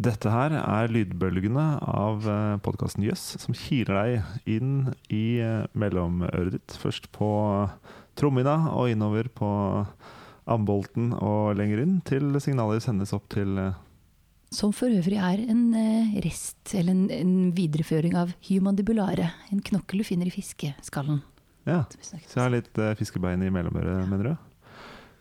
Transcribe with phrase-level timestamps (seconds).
[0.00, 2.24] Dette her er lydbølgene av
[2.64, 4.72] podkasten Jøss, som kiler deg inn
[5.12, 6.76] i eh, mellomøret ditt.
[6.80, 7.28] Først på
[8.16, 9.50] trommehinna og innover på
[10.50, 13.78] ambolten og lenger inn, til signaler sendes opp til eh,
[14.54, 19.30] Som for øvrig er en eh, rest, eller en, en videreføring av humandibulare.
[19.54, 21.22] En knokkel du finner i fiskeskallen.
[21.68, 24.49] Ja, så jeg har litt eh, fiskebein i mellomøret, mener du?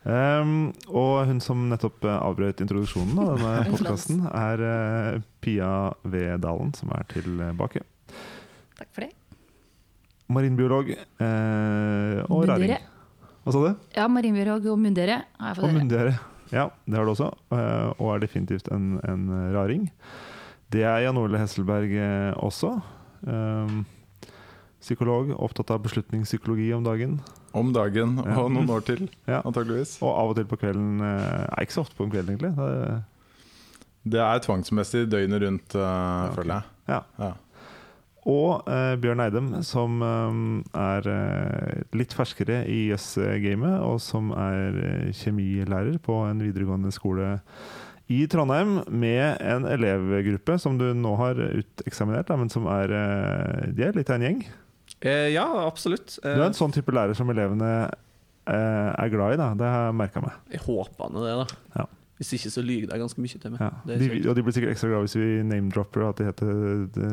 [0.08, 5.72] Ehm, og hun som nettopp eh, avbrøt introduksjonen av denne podkasten, er eh, Pia
[6.08, 6.22] V.
[6.40, 7.84] Dalen, som er tilbake.
[8.80, 9.12] Takk for det.
[10.30, 12.54] Marinbiolog eh, og Mundere.
[12.54, 12.88] raring.
[13.44, 13.86] Hva sa du?
[13.98, 15.24] Ja, marinbiolog og mundere
[15.58, 16.18] Og mundere.
[16.54, 17.30] Ja, det har du også.
[17.98, 19.88] og er definitivt en, en raring.
[20.70, 21.94] Det er Jan Ole Hesselberg
[22.38, 22.76] også.
[23.26, 23.84] Um,
[24.82, 27.20] psykolog, opptatt av beslutningspsykologi om dagen.
[27.54, 28.36] Om dagen Ja.
[28.44, 29.42] og noen år til, Ja.
[29.42, 29.98] antageligvis.
[30.04, 31.02] Og av og til på kvelden.
[31.02, 32.56] eh, Nei, ikke så ofte på en kveld, egentlig.
[32.56, 33.04] Det
[34.10, 36.64] Det er tvangsmessig døgnet rundt, uh, føler jeg.
[36.88, 37.02] ja.
[37.20, 37.34] Ja.
[38.26, 44.80] Og uh, Bjørn Eidem, som um, er uh, litt ferskere i jøss-gamet, og som er
[44.84, 47.40] eh, kjemilærer på en videregående skole
[48.10, 53.84] i Trondheim, med en elevgruppe som du nå har uteksaminert, men som er eh, De
[53.84, 54.44] er litt av en gjeng.
[55.02, 56.18] Eh, ja, absolutt.
[56.22, 57.70] Du er Eh, en sånn type lærer som elevene
[58.48, 59.54] eh, er glad i, da.
[59.56, 60.34] Det har jeg merka meg.
[60.52, 61.60] jeg håper nå det, da.
[61.80, 61.86] Ja.
[62.20, 63.62] Hvis ikke så lyver de ganske mye til meg.
[63.64, 63.70] Ja.
[63.88, 66.50] De, og de blir sikkert ekstra glad hvis vi name-dropper at de heter
[66.98, 67.12] det,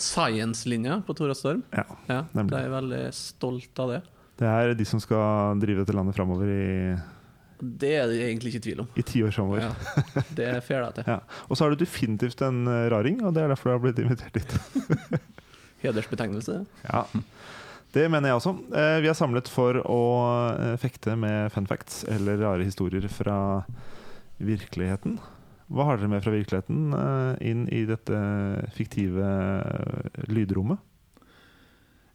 [0.00, 1.62] Science-linja på Tora Storm.
[1.74, 2.54] Ja, Ja, nemlig.
[2.54, 4.02] de er veldig stolt av det.
[4.40, 6.96] det er de som skal drive dette landet framover i,
[7.60, 8.88] Det er det egentlig ikke tvil om.
[8.96, 9.60] i ti år framover.
[9.66, 11.04] Ja, det får jeg til.
[11.12, 11.18] Ja.
[11.50, 13.98] Og så er du definitivt en eh, raring, og det er derfor du har blitt
[14.00, 15.20] invitert hit.
[15.82, 16.60] Hedersbetegnelse.
[16.86, 17.04] Ja,
[17.90, 18.52] Det mener jeg også.
[18.76, 20.00] Eh, Vi er samlet for å
[20.54, 23.64] eh, fekte med fun facts, eller rare historier fra
[24.38, 25.18] virkeligheten.
[25.70, 28.20] Hva har dere med fra virkeligheten eh, inn i dette
[28.74, 29.26] fiktive
[30.30, 30.78] lydrommet?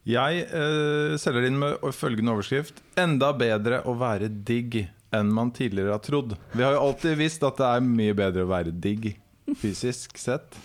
[0.05, 4.83] Jeg eh, selger inn med følgende overskrift Enda bedre å være digg
[5.15, 6.36] enn man tidligere har trodd.
[6.53, 9.14] Vi har jo alltid visst at det er mye bedre å være digg
[9.61, 10.58] fysisk sett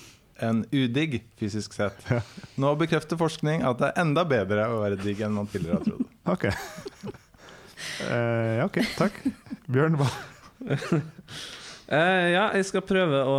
[0.44, 2.00] enn udigg fysisk sett.
[2.60, 5.88] Nå bekrefter forskning at det er enda bedre å være digg enn man tidligere har
[5.88, 6.06] trodd.
[6.30, 6.44] Ok.
[8.04, 8.76] uh, ok.
[8.98, 9.16] Takk.
[9.72, 10.06] Bjørn, hva?
[10.68, 13.38] uh, ja, jeg skal prøve å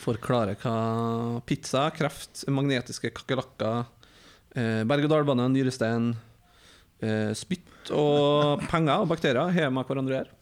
[0.00, 3.84] forklare hva pizza, kreft, magnetiske kakerlakker,
[4.56, 6.14] eh, berg-og-dal-bane, nyrestein,
[7.00, 10.34] eh, spytt og penger og bakterier har med hverandre å gjøre.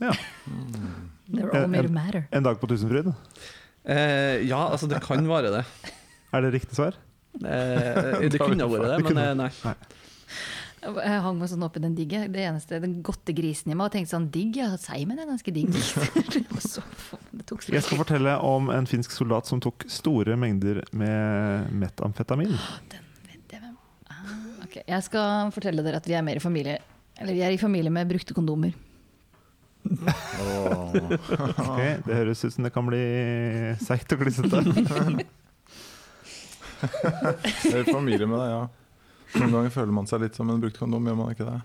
[0.00, 0.12] Ja.
[0.46, 1.10] Mm.
[1.36, 2.26] En, en.
[2.30, 3.10] En dag på Tusenfryd?
[3.86, 5.64] Eh, ja, altså, det kan være det.
[6.34, 6.96] Er det riktig svar?
[7.38, 9.52] Eh, det kunne vært det, men nei.
[9.62, 9.76] nei.
[10.86, 12.26] Jeg hang meg sånn opp i den digge.
[12.30, 13.88] Det eneste, den godte grisen i meg.
[13.88, 15.72] Og tenkte sånn digg, ja, Seimen er ganske digg.
[17.36, 22.54] Det tok Jeg skal fortelle om en finsk soldat som tok store mengder med metamfetamin.
[22.92, 23.74] Den vet jeg hvem
[24.10, 24.82] ah, okay.
[24.86, 26.78] Jeg skal fortelle dere at vi er mer i familie
[27.20, 28.74] Eller vi er i familie med brukte kondomer.
[31.56, 33.02] Ok, Det høres ut som det kan bli
[33.82, 34.62] seigt og klissete.
[36.86, 38.64] Det er familie med det, ja.
[39.36, 41.60] Noen ganger føler man seg litt som en brukt kondom, gjør man ikke det?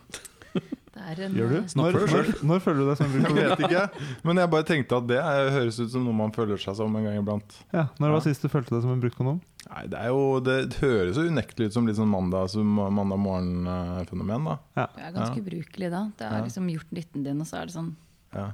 [0.92, 1.56] Det er en, Gjør du?
[1.62, 3.40] eh, Når, når, når føler du deg som en brukt kondom?
[3.42, 5.20] Jeg vet ikke, men jeg bare tenkte at det
[5.56, 7.56] høres ut som noe man føler seg som en gang iblant.
[7.72, 8.26] Ja, Når var Ja.
[8.28, 9.40] sist du følte deg som en brukt kondom?
[9.70, 13.20] Nei, det, er jo, det høres jo unektelig ut som litt sånn mandag, så mandag
[13.24, 14.58] morgen-fenomen, da.
[14.98, 15.44] Det er ganske Ja.
[15.46, 16.02] ubrukelig da.
[16.20, 17.94] Det har liksom gjort nytten din, og så er det sånn
[18.32, 18.52] Ja,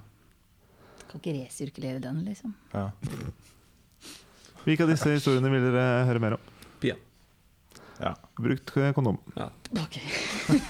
[1.07, 2.55] Kan ikke resirkulere den, liksom.
[2.73, 2.89] ja.
[4.65, 6.47] Hvilke av disse historiene vil dere høre mer om?
[6.81, 6.97] Pia.
[8.01, 8.11] ja.
[8.35, 9.15] Brukt kondom.
[9.31, 9.51] kondom.
[9.79, 9.95] Ok.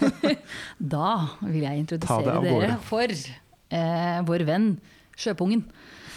[0.93, 1.09] da
[1.41, 4.69] vil jeg introdusere dere for eh, vår venn
[5.17, 5.65] Sjøpungen.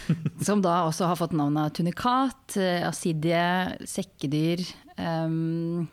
[0.45, 3.43] Som da også har fått navnet tunikat, eh, asidie,
[3.89, 4.63] sekkedyr.
[5.01, 5.87] Um,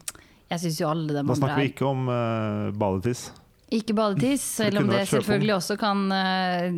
[0.48, 3.28] jeg syns jo alle dem Da snakker vi ikke om uh, badetiss.
[3.74, 6.68] Ikke badetiss, selv om det selvfølgelig også kan eh,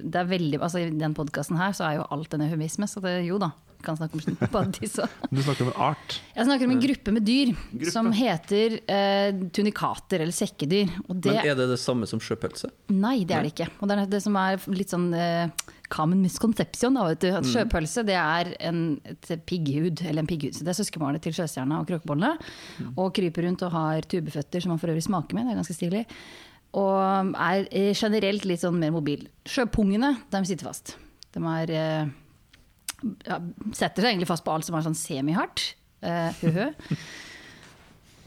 [0.00, 3.02] Det er veldig, altså I den podkasten her så er jo alt en eufemisme, så
[3.04, 3.50] det, jo da.
[3.76, 5.18] vi Kan snakke om badetiss òg.
[5.28, 6.16] Du snakker om en art.
[6.36, 7.92] Jeg snakker om en gruppe med dyr Gruppe.
[7.92, 10.94] som heter eh, tunikater eller sekkedyr.
[11.08, 12.72] Og det, Men er det det samme som sjøpølse?
[12.92, 13.68] Nei, det er det ikke.
[13.80, 15.52] Og det er det som er litt sånn eh,
[15.92, 16.96] common misconception.
[16.96, 18.82] Da, vet du, at sjøpølse det er en,
[19.48, 20.54] pigghud, eller en pigghud.
[20.56, 22.36] Så det er søskenbarnet til sjøstjerna og kråkebollene.
[22.94, 25.48] Og kryper rundt og har tubeføtter som man for øvrig smaker med.
[25.48, 26.04] Det er ganske stilig.
[26.80, 29.26] Og er eh, generelt litt sånn mer mobil.
[29.50, 30.94] Sjøpungene, de sitter fast.
[31.34, 32.12] De er eh,
[33.26, 33.40] ja,
[33.74, 35.72] setter seg egentlig fast på alt som er sånn semihardt.
[36.00, 36.32] Uh.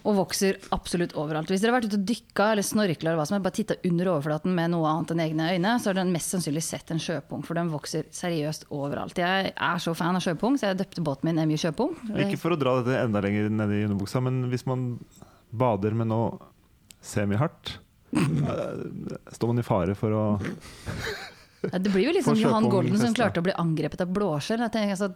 [0.03, 1.47] Og vokser absolutt overalt.
[1.47, 4.09] Hvis dere har vært ute og dykka eller snorkla, eller hva som bare titta under
[4.11, 7.45] overflaten med noe annet enn egne øyne, så har dere mest sannsynlig sett en sjøpung,
[7.47, 9.21] for den vokser seriøst overalt.
[9.23, 11.95] Jeg er så fan av sjøpung, så jeg døpte båten min Emmy Sjøpung.
[12.19, 14.89] Ikke for å dra dette enda lenger ned i underbuksa, men hvis man
[15.55, 16.35] bader med noe
[17.03, 17.77] semihardt,
[18.13, 18.85] eh,
[19.39, 20.23] står man i fare for å
[21.63, 24.59] Ja, det blir jo liksom Johan Golden som klarte å bli angrepet av blåskjell.
[24.67, 25.13] Altså,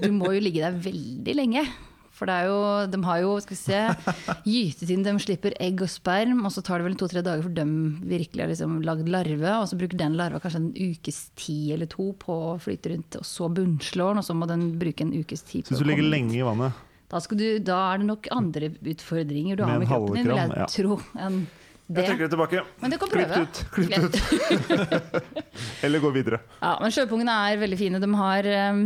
[0.00, 1.66] Du må jo ligge der veldig lenge.
[2.14, 2.58] For det er jo,
[2.92, 3.78] de har jo skal vi se,
[4.54, 7.50] gytet inn, de slipper egg og sperm, og så tar det vel to-tre dager for
[7.56, 7.64] de
[8.06, 11.90] virkelig har liksom lagd larve, og så bruker den larva kanskje en ukes tid eller
[11.90, 15.10] to på å flyte rundt, og så bunnslår den, og så må den bruke en
[15.18, 15.66] ukes tid.
[15.66, 16.16] Så på hvis å du ligger komme ut.
[16.18, 19.82] lenge i vannet Da, skal du, da er det nok andre utfordringer du Med har
[19.82, 20.70] med kroppen din, vil jeg ja.
[20.78, 22.04] tro, enn Jeg det.
[22.08, 22.62] trekker det tilbake.
[22.80, 23.34] Men du kan Klipp prøve.
[23.34, 23.58] det ut.
[23.74, 24.94] Klipp ut.
[25.84, 26.38] Eller gå videre.
[26.62, 28.00] Ja, men sjøpungene er veldig fine.
[28.00, 28.78] De har, eh,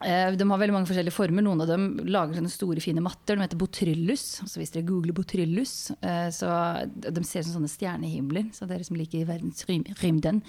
[0.00, 1.44] de har veldig mange forskjellige former.
[1.44, 3.36] Noen av dem lager sånne store, fine matter.
[3.36, 4.24] De heter botryllus.
[4.48, 6.48] Så hvis dere googler botryllus, eh, så
[6.88, 8.48] de ser som sånne stjernehimler.
[8.56, 10.40] Så dere som liker verdensrymden,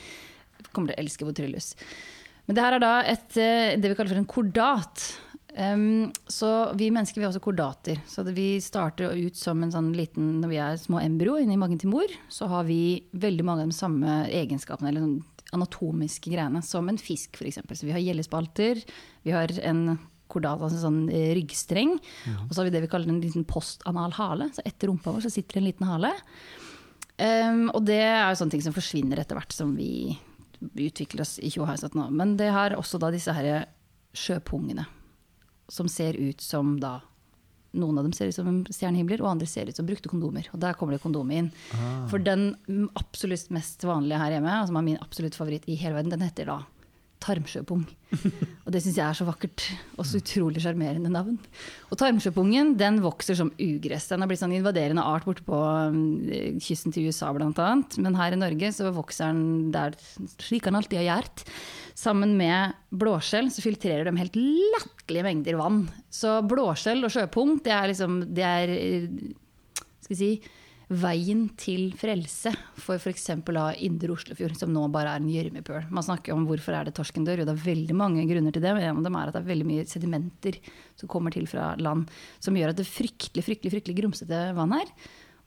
[0.71, 1.73] kommer til å elske botryllus.
[2.47, 5.03] Men det her er da et, eh, det vi kaller for en kordat.
[5.51, 7.99] Um, så vi mennesker vi er også kordater.
[8.07, 11.57] Så det, vi starter ut som en sånn liten Når vi er små embryo inni
[11.59, 15.19] magen til mor, så har vi veldig mange av de samme egenskapene, eller sånn
[15.51, 17.59] anatomiske greiene, som en fisk f.eks.
[17.75, 18.79] Så vi har gjellespalter,
[19.27, 19.97] vi har en
[20.31, 21.01] kordat, altså en sånn
[21.35, 24.47] ryggstreng, ryggstreng, og så har vi det vi kaller en liten postanal hale.
[24.55, 26.13] Så etter rumpa vår så sitter det en liten hale.
[27.21, 30.15] Um, og det er jo sånne ting som forsvinner etter hvert som vi
[30.61, 32.07] utvikler oss i tjoheisatt nå.
[32.15, 33.65] Men det har også da disse her
[34.17, 34.87] sjøpungene,
[35.71, 36.99] som ser ut som da
[37.71, 40.43] Noen av dem ser ut som stjernehimler, og andre ser ut som brukte kondomer.
[40.51, 41.45] Og der kommer det kondomet inn.
[42.11, 42.49] For den
[42.99, 46.25] absolutt mest vanlige her hjemme, som som er min absolutt favoritt i hele verden, den
[46.25, 46.57] heter da
[47.21, 47.83] tarmsjøpung.
[48.65, 49.63] Og det syns jeg er så vakkert,
[49.97, 51.37] og så utrolig sjarmerende navn.
[51.89, 54.09] Og tarmsjøpungen den vokser som ugress.
[54.09, 55.59] Den har blitt sånn invaderende art borte på
[55.93, 57.69] mm, kysten til USA bl.a.
[58.01, 59.97] Men her i Norge så vokser den der
[60.41, 61.45] slik han alltid har gjort.
[61.97, 65.83] Sammen med blåskjell så filtrerer de helt latterlige mengder vann.
[66.13, 70.33] Så blåskjell og sjøpung, det er liksom det er, eh, skal vi si,
[70.91, 72.51] veien til frelse
[72.81, 73.29] for f.eks.
[73.31, 75.87] Indre Oslofjord, som nå bare er en gjørmepøl.
[75.93, 78.63] Man snakker om hvorfor er det torsken dør, og det er veldig mange grunner til
[78.63, 78.75] det.
[78.75, 80.59] Men en av dem er at det er veldig mye sedimenter
[80.99, 82.11] som kommer til fra land,
[82.43, 84.95] som gjør at det er fryktelig, fryktelig, fryktelig grumsete vann her.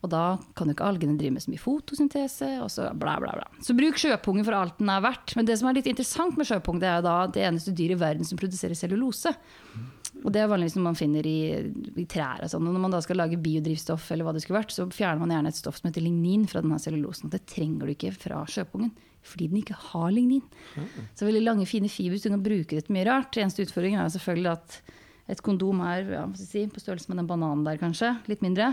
[0.05, 0.23] Og da
[0.57, 3.45] kan jo ikke algene drive med så mye fotosyntese, og så bla, bla, bla.
[3.65, 5.33] Så bruk sjøpungen for alt den er verdt.
[5.37, 7.97] Men det som er litt interessant med sjøpung, det er jo da det eneste dyret
[7.97, 9.33] i verden som produserer cellulose.
[10.23, 11.37] Og det er vanligvis når man finner i,
[12.01, 12.65] i trær og sånn.
[12.69, 15.33] Og når man da skal lage biodrivstoff, eller hva det skulle vært, så fjerner man
[15.35, 17.29] gjerne et stoff som heter lignin fra denne cellulosen.
[17.33, 18.93] Det trenger du ikke fra sjøpungen,
[19.25, 20.41] fordi den ikke har lignin.
[21.17, 23.37] Så veldig lange, fine fibers, du kan bruke det til mye rart.
[23.41, 24.79] Eneste utfordringen er selvfølgelig at
[25.35, 28.15] et kondom er ja, si, på størrelse med den bananen der, kanskje.
[28.29, 28.71] Litt mindre.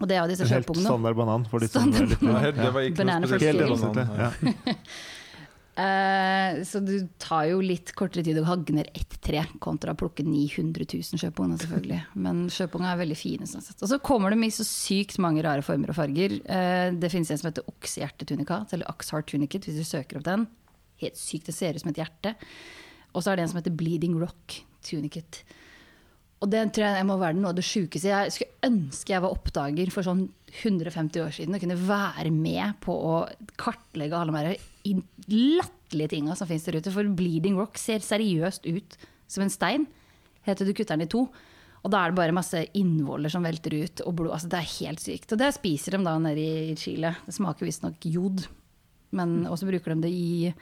[0.00, 0.82] Og det er jo disse sjøpungene.
[0.82, 2.34] helt standard banan for de Standard banan.
[2.34, 3.60] Ja, helt- det var ikke noe Banana spesielt.
[3.60, 4.30] Helt Ja.
[5.74, 10.22] Eh, så du tar jo litt kortere tid og hagner ett tre kontra å plukke
[10.26, 12.00] 900 000 sjøpunger, selvfølgelig.
[12.26, 13.48] Men sjøpunger er veldig fine.
[13.50, 13.64] Sånn.
[13.80, 16.38] Og så kommer de i så sykt mange rare former og farger.
[16.44, 20.46] Eh, det finnes en som heter oksehjertetunikat, eller oxheart tunicate, hvis du søker opp den.
[21.02, 22.36] Helt sykt, det ser ut som et hjerte.
[23.14, 25.42] Og så er det en som heter bleeding rock tunicate.
[26.44, 28.10] Og det tror jeg må være noe av det sjukeste.
[28.10, 32.76] Jeg skulle ønske jeg var oppdager for sånn 150 år siden og kunne være med
[32.84, 33.14] på å
[33.58, 34.52] kartlegge alle
[34.84, 34.92] de
[35.32, 36.92] latterlige tinga som finnes der ute.
[36.92, 38.98] For bleeding rock ser seriøst ut
[39.30, 39.88] som en stein.
[40.44, 41.24] Heter du kutter den i to.
[41.84, 44.04] Og da er det bare masse innvoller som velter ut.
[44.04, 44.34] Og blod.
[44.36, 45.32] Altså, det er helt sykt.
[45.32, 47.16] Og det spiser de da nede i Chile.
[47.24, 48.46] Det smaker visstnok jod.
[49.16, 50.52] Men også bruker de det i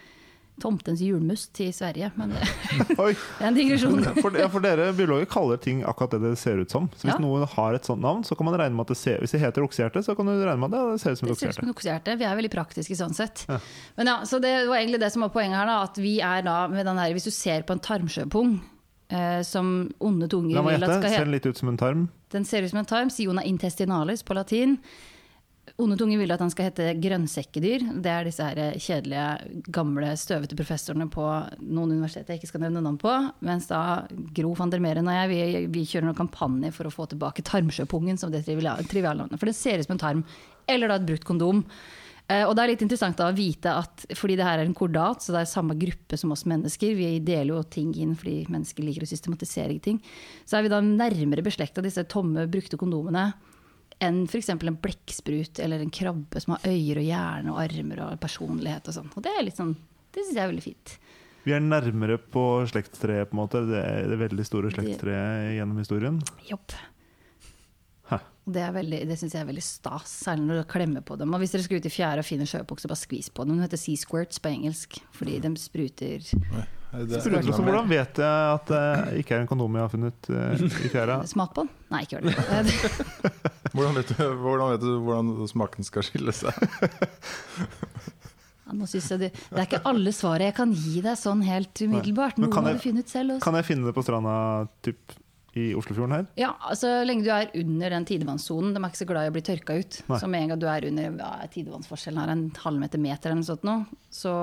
[0.61, 2.11] tomtens julmust i Sverige.
[2.15, 2.43] Men det
[3.03, 3.13] Oi.
[3.41, 4.03] er en digresjon.
[4.21, 6.91] For, ja, for dere biologer kaller ting akkurat det det ser ut som.
[6.97, 7.19] Så hvis Ja.
[7.23, 9.41] noen har et sånt navn, så kan man regne med at det ser Hvis det
[9.43, 12.19] heter oksehjerte, så kan du regne med at det ser ut som et oksehjerte.
[12.19, 13.47] Vi er veldig praktiske sånn sett.
[13.97, 15.81] Men ja, så det var egentlig det som var poenget her, da.
[15.89, 18.61] At vi er da med den her Hvis du ser på en tarmsjøpung
[19.13, 21.01] eh, som onde tunger La meg gjette.
[21.09, 22.09] Ser den litt ut som en tarm?
[22.33, 23.11] Den ser ut som en tarm.
[23.13, 24.79] Siona intestinalis på latin.
[25.81, 27.87] Onde tunger vil at han skal hete grønnsekkedyr.
[28.05, 31.25] Det er disse her kjedelige, gamle, støvete professorene på
[31.63, 33.15] noen universiteter jeg ikke skal nevne navn på.
[33.49, 33.81] Mens da
[34.37, 35.41] Gro van der Meren og jeg vi,
[35.73, 39.41] vi kjører noen kampanje for å få tilbake tarmsjøpungen som det trivial- trivialnavnet.
[39.41, 40.25] For det ser ut som en tarm.
[40.69, 41.65] Eller da et brukt kondom.
[42.29, 45.25] Eh, Og det er litt interessant å vite at fordi det her er en kordat,
[45.25, 48.85] så det er samme gruppe som oss mennesker, vi deler jo ting inn fordi mennesker
[48.85, 49.99] liker å systematisere ting,
[50.45, 53.33] så er vi da nærmere beslekta disse tomme, brukte kondomene
[54.03, 54.51] enn f.eks.
[54.53, 58.99] en blekksprut eller en krabbe som har øyer og hjerne og armer og personlighet og
[58.99, 59.11] sånn.
[59.15, 59.75] Og det er sånn,
[60.13, 60.97] det syns jeg er veldig fint.
[61.43, 63.65] Vi er nærmere på slektstreet, på en måte.
[63.67, 66.21] Det, er det veldig store slektstreet gjennom historien.
[66.47, 66.75] Jopp.
[68.45, 71.31] Det, er veldig- det syns jeg er veldig stas, særlig når du klemmer på dem.
[71.35, 73.57] Og hvis dere skal ut i fjæra og finne sjøbukser, bare skvis på dem.
[73.61, 76.19] De heter sea squirts på engelsk, fordi de spruter
[76.93, 79.89] Er det- Spruter, også, hvordan vet jeg at det ikke er en kondom jeg har
[79.95, 81.21] funnet uh, i fjæra?
[81.31, 81.71] Smak på den?
[81.95, 82.27] Nei, ikke gjør
[82.67, 82.75] det.
[83.73, 86.53] Hvordan vet, du, hvordan vet du hvordan smaken skal skille seg?
[88.73, 91.81] Nå synes jeg det, det er ikke alle svaret jeg kan gi deg sånn helt
[91.85, 92.39] umiddelbart.
[92.41, 93.45] Noe må du finne ut selv også.
[93.45, 94.35] Kan jeg finne det på stranda
[94.87, 95.13] typ,
[95.53, 96.27] i Oslofjorden her?
[96.41, 98.73] Ja, altså lenge du er under den tidevannssonen.
[98.73, 99.99] De er ikke så glad i å bli tørka ut.
[100.09, 100.21] Nei.
[100.21, 103.51] Så med en gang du er under ja, tidevannsforskjellen her, en halvmeter meter eller noe
[103.51, 103.79] sånt nå,
[104.13, 104.35] så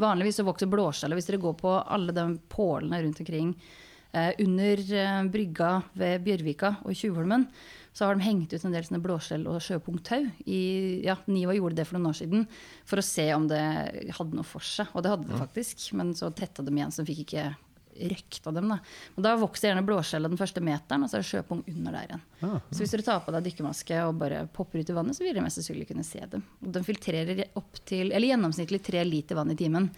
[0.00, 3.52] vanligvis så vokser blåskjellet hvis dere går på alle de pålene rundt omkring
[4.12, 7.44] eh, under eh, brygga ved Bjørvika og Tjuvholmen.
[7.96, 10.24] Så har de hengt ut en del sånne blåskjell og sjøpunkttau.
[10.44, 10.62] I,
[11.04, 12.48] ja, Niva gjorde det for noen år siden
[12.84, 13.62] for å se om det
[14.18, 14.88] hadde noe for seg.
[14.92, 17.46] Og det hadde det faktisk, men så tetta de igjen, så de fikk ikke
[18.12, 18.68] røkt av dem.
[18.72, 18.78] Da.
[19.16, 22.08] Og da vokser gjerne blåskjellet den første meteren, og så er det sjøpung under der
[22.10, 22.24] igjen.
[22.40, 22.56] Ah.
[22.70, 25.34] Så hvis du tar på deg dykkermaske og bare popper ut i vannet, så vil
[25.34, 26.44] dere mest sannsynlig kunne se dem.
[26.62, 29.90] Og de filtrerer opp til, eller gjennomsnittlig tre liter vann i timen.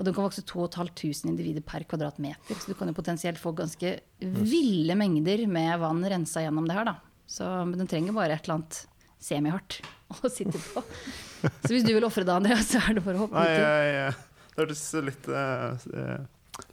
[0.00, 3.98] Og den kan vokse 2500 individer per kvadratmeter, så du kan jo potensielt få ganske
[4.18, 6.96] ville mengder med vann rensa gjennom det her, da.
[7.30, 8.80] Så, men den trenger bare et eller annet
[9.20, 9.82] semihardt
[10.24, 10.82] å sitte på.
[11.44, 13.60] Så hvis du vil ofre det, Andrea, så er det bare å hoppe uti.
[13.60, 15.88] det hørtes litt eh,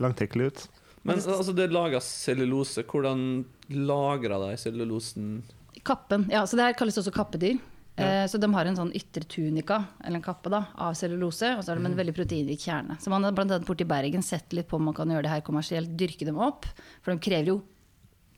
[0.01, 0.67] langtekkelig ut.
[1.07, 2.83] Men altså, det lager cellulose.
[2.83, 5.41] Hvordan lagrer de cellulosen?
[5.87, 7.57] Kappen, ja, så det her kalles også kappedyr.
[7.97, 8.27] Ja.
[8.29, 11.71] så de har en sånn ytre tunika, eller en kappe, da, av cellulose, og så
[11.71, 12.99] har de en veldig proteinrik kjerne.
[13.01, 15.31] Så man har blant annet borti Bergen sett litt på om man kan gjøre det
[15.31, 16.67] her kommersielt, dyrke dem opp.
[17.01, 17.57] For de krever jo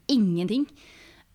[0.08, 0.64] ingenting.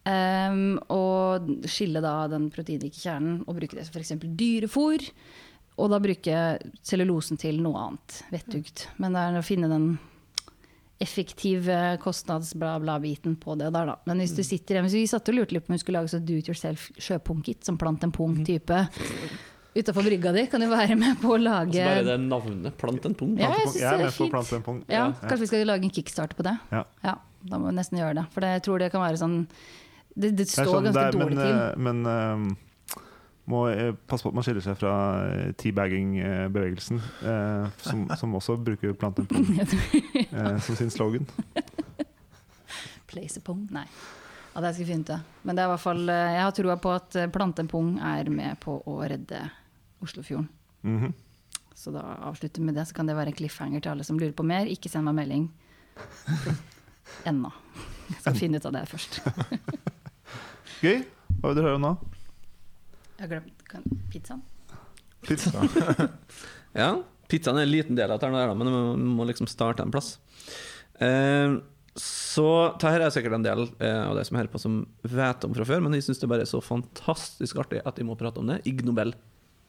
[0.05, 4.17] Um, og skille da den proteinrike kjernen og bruke det som f.eks.
[4.41, 5.05] dyrefôr.
[5.77, 6.41] Og da bruke
[6.87, 8.89] cellulosen til noe annet vettugt.
[9.03, 9.89] Men det er å finne den
[11.03, 13.97] effektive kostnads-bla-bla-biten på det der, da.
[14.07, 15.99] Men hvis du sitter hjemme, så vi satt og lurte litt på om vi skulle
[16.01, 18.79] lage sånn do it yourself sjøpunkit, som plant en pung-type.
[19.75, 22.77] Utafor brygga di kan du være med på å lage Altså bare det navnet.
[22.79, 23.33] Plant en pung.
[23.43, 24.85] Ja, jeg synes det er med på å fint.
[24.95, 26.55] Ja, kanskje vi skal lage en kickstart på det.
[26.71, 26.85] Ja.
[27.03, 28.25] Ja, da må vi nesten gjøre det.
[28.37, 29.41] For det, jeg tror det kan være sånn
[30.15, 31.57] Det, det står sånn, ganske det er- dårlig men, til.
[31.59, 32.55] eh, Men eh,
[33.51, 34.93] må eh, passe på at man skiller seg fra
[35.29, 41.27] eh, teabagging-bevegelsen, eh, som, som også bruker 'plant en eh, som sin slogan.
[43.11, 43.57] Place a?
[43.71, 43.87] Nei.
[44.55, 45.21] Ja, det skal vi finne ut av.
[45.43, 47.69] Men det er i hvert fall, eh, jeg har troa på at eh, plante en
[47.71, 49.43] pung er med på å redde
[50.05, 50.49] Oslofjorden.
[50.83, 51.13] Mhm.
[51.75, 54.17] Så da avslutter vi med det, så kan det være en cliffhanger til alle som
[54.17, 54.69] lurer på mer.
[54.71, 55.49] Ikke send meg melding
[57.27, 57.51] ennå.
[58.09, 59.19] Jeg skal finne ut av det først.
[60.85, 61.03] Gøy.
[61.41, 61.93] Hva vil du høre om nå?
[63.15, 63.65] Jeg har glemt
[64.13, 64.43] pizzaen.
[65.25, 65.65] Pizza.
[66.75, 66.89] Ja,
[67.31, 70.17] pizzaen er en liten del av her, men man må liksom starte en plass.
[70.99, 71.55] Eh,
[71.95, 75.55] så dette er sikkert en del eh, av de som hører på, som vet om
[75.55, 78.43] fra før, men jeg syns det bare er så fantastisk artig at jeg må prate
[78.43, 78.59] om det.
[78.67, 79.15] Ig Nobel.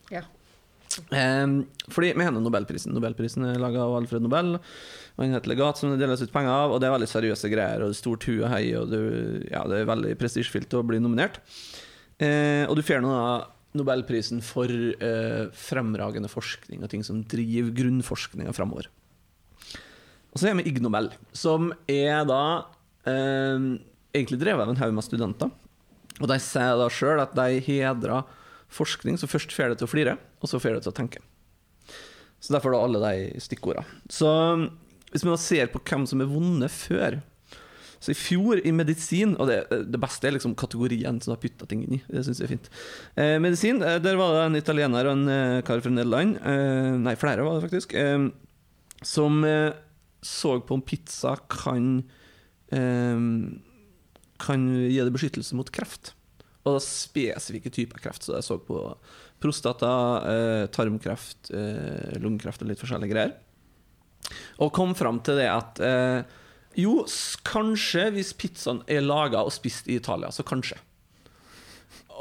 [0.10, 0.24] Ja.
[1.14, 1.46] Eh,
[1.94, 2.98] fordi vi har Nobelprisen.
[2.98, 4.56] Nobelprisen er laga av Alfred Nobel.
[4.58, 7.54] Og Han heter legat som det deles ut penger av, og det er veldig seriøse
[7.54, 7.86] greier.
[7.86, 9.02] Og det er stort hu og hei, og det,
[9.52, 11.44] ja, det er veldig prestisjefylt å bli nominert.
[12.22, 13.34] Eh, og du fjerner da
[13.76, 18.88] Nobelprisen for eh, fremragende forskning og ting som driver grunnforskninga framover.
[20.32, 22.42] Og så er vi Ig Nobel, som er da
[23.08, 23.68] eh,
[24.16, 25.52] egentlig drevet av en haug med studenter.
[26.22, 28.24] Og de sier da sjøl at de hedrer
[28.72, 31.24] forskning som først får deg til å flire, og så får deg til å tenke.
[32.40, 33.84] Så derfor da alle de stikkorda.
[34.12, 34.30] Så
[35.12, 37.20] hvis vi da ser på hvem som er vunnet før
[38.00, 39.60] Så i fjor i medisin, og det,
[39.92, 42.02] det beste er liksom kategorien som har putta ting inn i.
[42.10, 42.70] Det syns jeg er fint.
[43.16, 46.92] Eh, medisin, eh, der var det en italiener og en eh, kar fra Nederland, eh,
[47.02, 48.28] nei, flere var det faktisk, eh,
[49.06, 49.72] som eh,
[50.26, 52.04] så på om pizza kan
[54.42, 56.10] kan gi deg beskyttelse mot kreft.
[56.66, 58.26] Og da spesifikke typer kreft.
[58.26, 58.80] Så jeg så på
[59.40, 59.92] prostata,
[60.74, 61.52] tarmkreft,
[62.20, 63.36] lungekreft og litt forskjellige greier.
[64.66, 65.80] Og kom fram til det at
[66.80, 67.06] jo,
[67.48, 70.78] kanskje hvis pizzaen er laga og spist i Italia, så kanskje.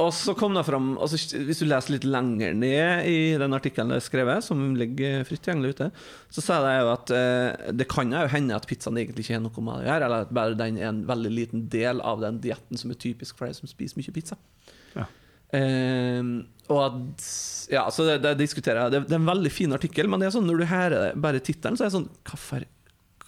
[0.03, 3.93] Og så kom det fram altså, Hvis du leser litt lenger ned i den artikkelen
[3.93, 5.91] det er skrevet, som ligger fritt tilgjengelig ute,
[6.35, 9.45] så sier de jo at eh, det kan jo hende at pizzaen egentlig ikke har
[9.45, 12.25] noe med det å gjøre, eller at bare den er en veldig liten del av
[12.25, 14.39] den dietten som er typisk for de som spiser mye pizza.
[14.97, 15.07] Ja.
[15.55, 16.33] Eh,
[16.75, 17.29] og at
[17.71, 18.97] Ja, så det, det diskuterer jeg.
[18.97, 21.43] Det, det er en veldig fin artikkel, men det er sånn når du hører bare
[21.45, 22.67] tittelen, så er det sånn Hvorfor,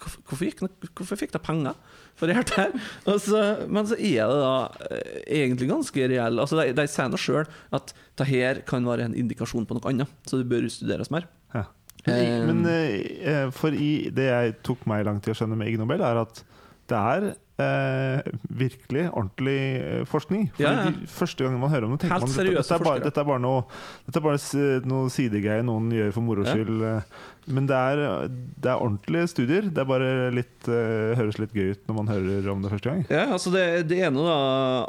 [0.01, 1.73] hvorfor, det- hvorfor fikk de penger
[2.17, 2.71] for det her?
[3.07, 4.53] Og så, men så er det da
[4.91, 6.39] eh, egentlig ganske reell.
[6.43, 7.45] Altså, de, de sier nå sjøl
[7.77, 11.27] at det her kan være en indikasjon på noe annet, så det bør studeres mer.
[11.53, 11.65] Ja.
[12.07, 15.77] Eh, Men eh, for i det jeg tok meg lang tid å skjønne med Ig
[15.81, 16.43] Nobel, er at
[16.87, 17.25] det er
[17.59, 20.45] eh, virkelig ordentlig forskning.
[20.55, 20.91] For Ja, ja.
[20.95, 23.19] de første gangen man hører om det, tenker Helt man dette, dette, er bare, dette
[23.23, 23.65] er bare noe
[24.07, 26.77] Dette er bare noe sidegreier noen gjør for moro skyld.
[26.87, 27.17] eh.
[27.47, 28.27] Men det er,
[28.59, 29.69] det er ordentlige studier.
[29.71, 32.91] Det er bare litt, uh, høres litt gøy ut når man hører om det første
[32.91, 33.05] gang.
[33.07, 34.41] Ja, altså det, det er noe da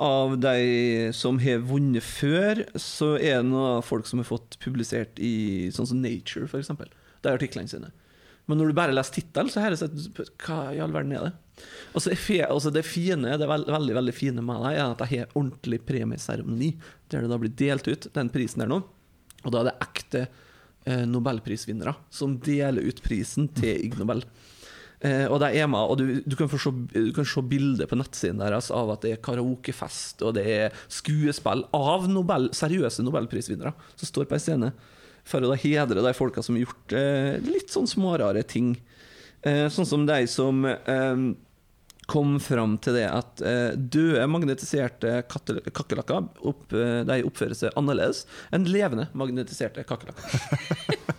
[0.09, 4.59] av de som har vunnet før, så er det noe av folk som har fått
[4.65, 6.73] publisert i sånn som Nature, f.eks.
[6.75, 7.93] Er artiklene sine.
[8.49, 11.29] Men når du bare leser tittelen, så høres det ut Hva i all verden er
[11.29, 11.33] det?
[11.93, 12.15] Altså,
[12.47, 15.83] altså det fine, det veld, veldig veldig fine med det, er at jeg har ordentlig
[15.87, 16.73] premieseremoni,
[17.12, 18.81] der det da blir delt ut den prisen der nå.
[19.45, 20.27] Og da er det ekte
[21.09, 24.25] nobelprisvinnere som deler ut prisen til Ig Nobel.
[25.00, 28.73] Eh, og med, og du, du, kan se, du kan se bilder på nettsiden deres
[28.75, 34.26] av at det er karaokefest og det er skuespill av Nobel, seriøse nobelprisvinnere som står
[34.26, 34.73] på en scene
[35.28, 38.73] for å da hedre de folka som har gjort eh, litt sånn smårare ting.
[39.47, 41.23] Eh, sånn som de som eh,
[42.09, 48.25] kom fram til det at eh, døde magnetiserte kakerlakker opp, eh, oppfører seg annerledes
[48.55, 50.97] enn levende magnetiserte kakerlakker.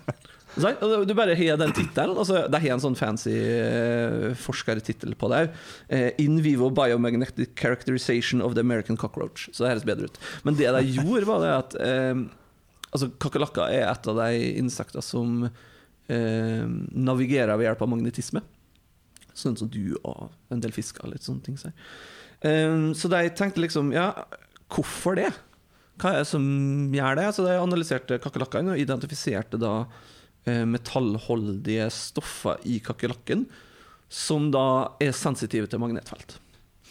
[0.59, 2.17] Du bare har den tittelen.
[2.19, 5.43] Altså, det har en sånn fancy uh, forskertittel på det.
[5.87, 9.47] Uh, In vivo biomagnetic characterization of the American cockroach.
[9.53, 10.19] Så det høres bedre ut.
[10.43, 12.25] Men det de gjorde, var det at uh,
[12.89, 18.43] altså, Kakerlakker er et av de insekter som uh, navigerer ved hjelp av magnetisme.
[19.39, 21.57] Sånn som du og en del fisker litt sånne ting.
[21.59, 21.71] Så,
[22.43, 24.11] um, så de tenkte liksom Ja,
[24.69, 25.31] hvorfor det?
[25.99, 26.43] Hva er det som
[26.95, 27.27] gjør det?
[27.35, 29.73] Så de analyserte kakerlakkene og identifiserte da
[30.47, 33.43] eh, metallholdige stoffer i kakerlakken
[34.09, 36.37] som da er sensitive til magnetfelt.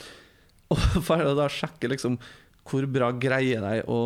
[0.75, 2.19] Og for å da sjekke liksom
[2.69, 4.01] hvor bra greier de å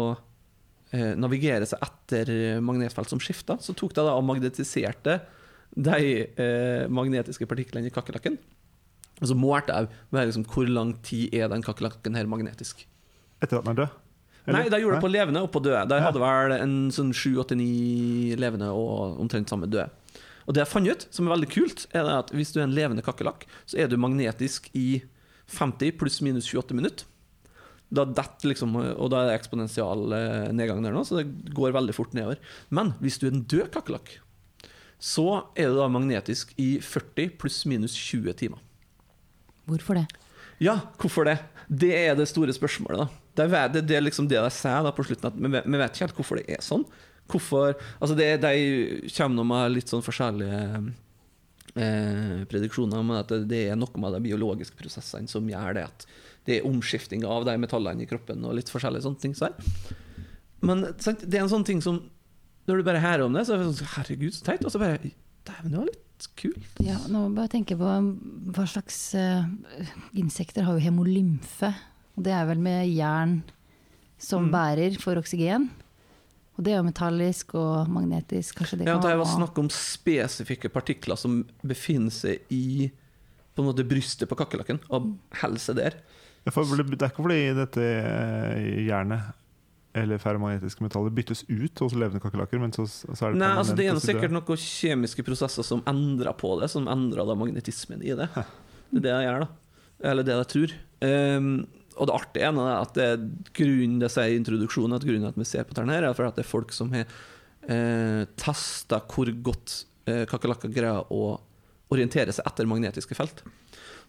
[0.94, 5.18] eh, navigere seg etter magnetfelt som skifter, så tok de da og magnetiserte
[5.72, 8.38] de eh, magnetiske partiklene i kakerlakken.
[9.22, 12.84] Og så målte jeg bare liksom, hvor lang tid er den kakerlakken her magnetisk.
[13.42, 13.98] Etter at den er død?
[14.42, 14.58] Eller?
[14.58, 15.84] Nei, de gjorde det på levende og på døde.
[15.90, 19.86] De hadde vel en sånn sju, åtte, ni levende og omtrent samme døde.
[20.42, 22.74] Og det jeg fant ut, som er veldig kult, er at hvis du er en
[22.74, 25.04] levende kakerlakk, så er du magnetisk i
[25.54, 27.06] 50 pluss minus 28 minutter.
[27.92, 31.76] Da detter liksom, og da er det eksponential eh, nedgang der nå, så det går
[31.76, 32.40] veldig fort nedover.
[32.72, 34.16] Men hvis du er en død kakerlakk,
[35.02, 35.26] så
[35.58, 38.60] er det da magnetisk i 40 pluss minus 20 timer.
[39.66, 40.06] Hvorfor det?
[40.62, 41.40] Ja, hvorfor det?
[41.66, 43.10] Det er det store spørsmålet.
[43.34, 46.38] da Det er, liksom det de sier på slutten, at vi vet, ikke helt hvorfor
[46.38, 46.84] det er sånn.
[47.26, 50.62] Hvorfor, altså det, De kommer med litt sånn forskjellige
[51.74, 56.06] eh, prediksjoner, men at det, er noe med de biologiske prosessene som gjør det at
[56.46, 59.34] det er omskifting av de metallene i kroppen og litt forskjellige sånne ting.
[59.34, 59.50] Så.
[60.62, 62.04] Men det er en sånn ting som
[62.68, 64.64] Når du bare hører om det, så er det sånn Herregud, så teit.
[64.64, 64.98] Og så bare
[65.42, 66.82] Dæven, det var litt kult.
[66.86, 67.94] Ja, nå må jeg bare tenke på
[68.54, 69.42] hva slags uh,
[70.14, 71.72] Insekter har jo hemolymfe.
[72.14, 73.40] Og det er vel med jern
[74.22, 74.52] som Mm.
[74.54, 75.64] bærer for oksygen.
[76.54, 78.54] Og det er jo metallisk og magnetisk.
[78.60, 82.92] Kanskje det Ja, kan det var snakk om spesifikke partikler som befinner seg i
[83.56, 85.90] på en måte brystet på kakerlakken, og holder seg der.
[86.44, 87.82] Det er ikke fordi dette
[88.86, 89.32] jernet
[89.92, 93.76] eller ferromagnetiske metaller byttes ut hos levende kakerlakker, men så, så er det Nei, altså
[93.76, 98.14] Det er sikkert noen kjemiske prosesser som endrer på det, som endrer da magnetismen i
[98.16, 98.30] det.
[98.32, 99.76] Det er det jeg gjør, da.
[100.10, 100.74] Eller det jeg tror.
[101.02, 101.52] Um,
[102.00, 103.24] og det artige er at det er
[103.58, 106.38] grunnen det sier i introduksjonen at grunnen at vi ser på dette, her er at
[106.38, 107.04] det er folk som har
[107.68, 111.36] eh, testa hvor godt eh, kakerlakker greier å
[111.92, 113.44] orientere seg etter magnetiske felt.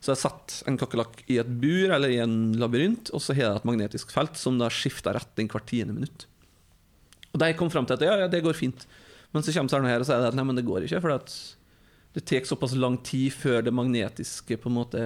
[0.03, 3.45] Så jeg satt en kakerlakk i et bur eller i en labyrint, og så har
[3.45, 6.25] jeg et magnetisk felt som da skifter retning hvert tiende minutt.
[7.31, 8.83] Og de kom fram til at ja, ja, det går fint.
[9.33, 10.99] Men så kommer Sarne her og sier at nei, men det går ikke.
[11.01, 11.15] For
[12.13, 15.05] det tar såpass lang tid før det magnetiske på en måte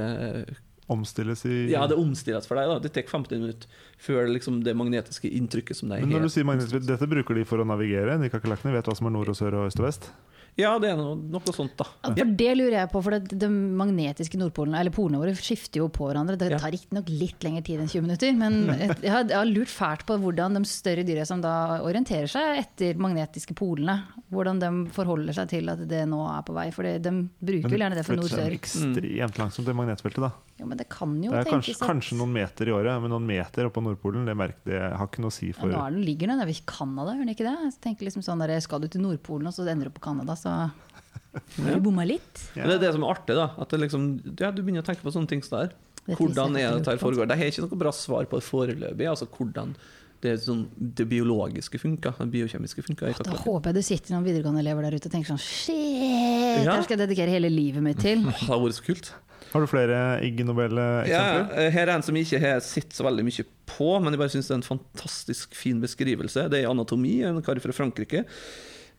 [0.88, 2.70] Omstilles i Ja, det omstilles for deg.
[2.72, 3.68] da Det tar 15 minutter
[4.00, 7.44] før liksom det magnetiske inntrykket som de Men når du sier magnetisk, dette bruker de
[7.48, 8.16] for å navigere?
[8.22, 10.10] De kakerlakkene vet hva som er nord og sør og øst og vest?
[10.58, 11.86] Ja, det er noe, noe sånt, da.
[12.02, 15.84] Ja, For det lurer jeg på, for det, de magnetiske nordpolene, eller polene våre, skifter
[15.84, 16.38] jo på hverandre.
[16.39, 18.58] Det tar riktignok litt lengre tid enn 20 minutter, men
[19.06, 21.54] jeg har, jeg har lurt fælt på hvordan de større dyra som da
[21.86, 24.00] orienterer seg etter magnetiske polene,
[24.34, 26.67] hvordan de forholder seg til at det nå er på vei.
[26.74, 28.58] For de bruker vel gjerne det for nord-sør.
[28.58, 30.26] ekstremt langsomt, det magnetfeltet.
[30.26, 32.98] da Jo, men det kan jo Det er kanskje, at kanskje noen meter i året,
[33.04, 35.70] men noen meter oppå Nordpolen det, merker, det har ikke noe å si ja, for
[35.70, 37.56] nå er den, ligger den ved Canada, gjør den ikke det?
[37.67, 40.34] Jeg tenker liksom sånn der, Skal du til Nordpolen og så ender du på Canada,
[40.39, 42.41] så har du bomma litt.
[42.56, 42.63] Ja.
[42.63, 43.52] Men det er det som er artig, da.
[43.62, 45.78] At det liksom, ja, du begynner å tenke på sånne ting som det her.
[46.17, 47.28] Hvordan er det dette her foregår?
[47.30, 49.08] Det er ikke noe bra svar på det foreløpig.
[49.12, 49.76] Altså hvordan
[50.24, 52.15] det, er sånn, det biologiske funka.
[52.17, 53.12] det biokjemiske funka.
[53.22, 56.74] Da håper jeg det sitter noen videregående elever der ute og tenker sånn Shit, Ja.
[56.74, 58.24] det skal jeg dedikere hele livet mitt til.
[58.26, 59.12] Det har vært så kult.
[59.52, 61.64] Har du flere Ig Nobel-eksempler?
[61.64, 64.22] Ja, her er en som jeg ikke har sett så veldig mye på, men jeg
[64.22, 66.42] bare syns det er en fantastisk fin beskrivelse.
[66.52, 68.22] Det er anatomi, en kar fra Frankrike.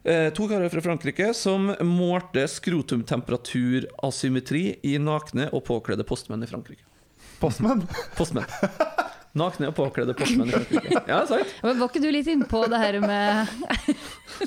[0.04, 6.84] Eh, to karer fra Frankrike som målte skrotumtemperaturasymmetri i nakne og påkledde postmenn i Frankrike.
[7.42, 7.80] Postmenn?
[8.16, 8.46] Postmenn.
[9.36, 10.50] Nakne og påkledde postmenn.
[11.06, 11.50] Ja, sant?
[11.62, 13.50] Men Var ikke du litt innpå det her med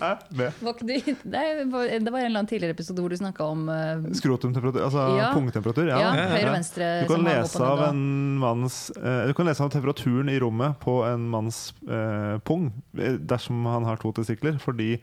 [0.02, 0.10] Hæ?
[0.36, 3.46] Med var ikke du, Nei, Det var en eller annen tidligere episode hvor du snakka
[3.46, 5.30] om eh, skrotumtemperatur, altså Ja.
[5.36, 5.88] pungtemperatur?
[5.92, 6.12] ja, Ja.
[6.34, 6.90] høyre og venstre.
[7.06, 8.02] Du kan lese av en
[8.42, 13.18] manns eh, Du kan lese av temperaturen i rommet på en manns eh, pung eh,
[13.22, 14.96] dersom han har to testikler, fordi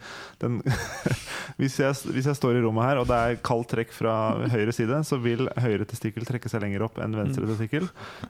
[0.43, 0.61] den
[1.61, 4.15] hvis, jeg, hvis jeg står i rommet her, og det er kaldt trekk fra
[4.51, 7.53] høyre side, så vil høyre testikkel trekke seg lenger opp enn venstre Mm.
[7.55, 7.85] testikkel.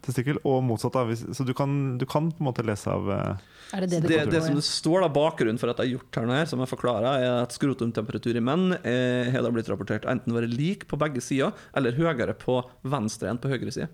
[0.04, 0.92] testikkel og motsatt.
[0.92, 1.04] Da.
[1.08, 3.44] Hvis, så du kan, du kan på en måte lese av eh,
[3.76, 6.18] Er det det Det, det som det står da bakgrunnen for at jeg har gjort
[6.20, 10.08] her, nå her, som jeg forklarer, er at skrotumtemperatur i menn eh, har blitt rapportert
[10.10, 13.88] enten være lik på begge sider, eller høyere på venstre enn på høyre side.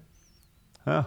[0.88, 1.04] ja.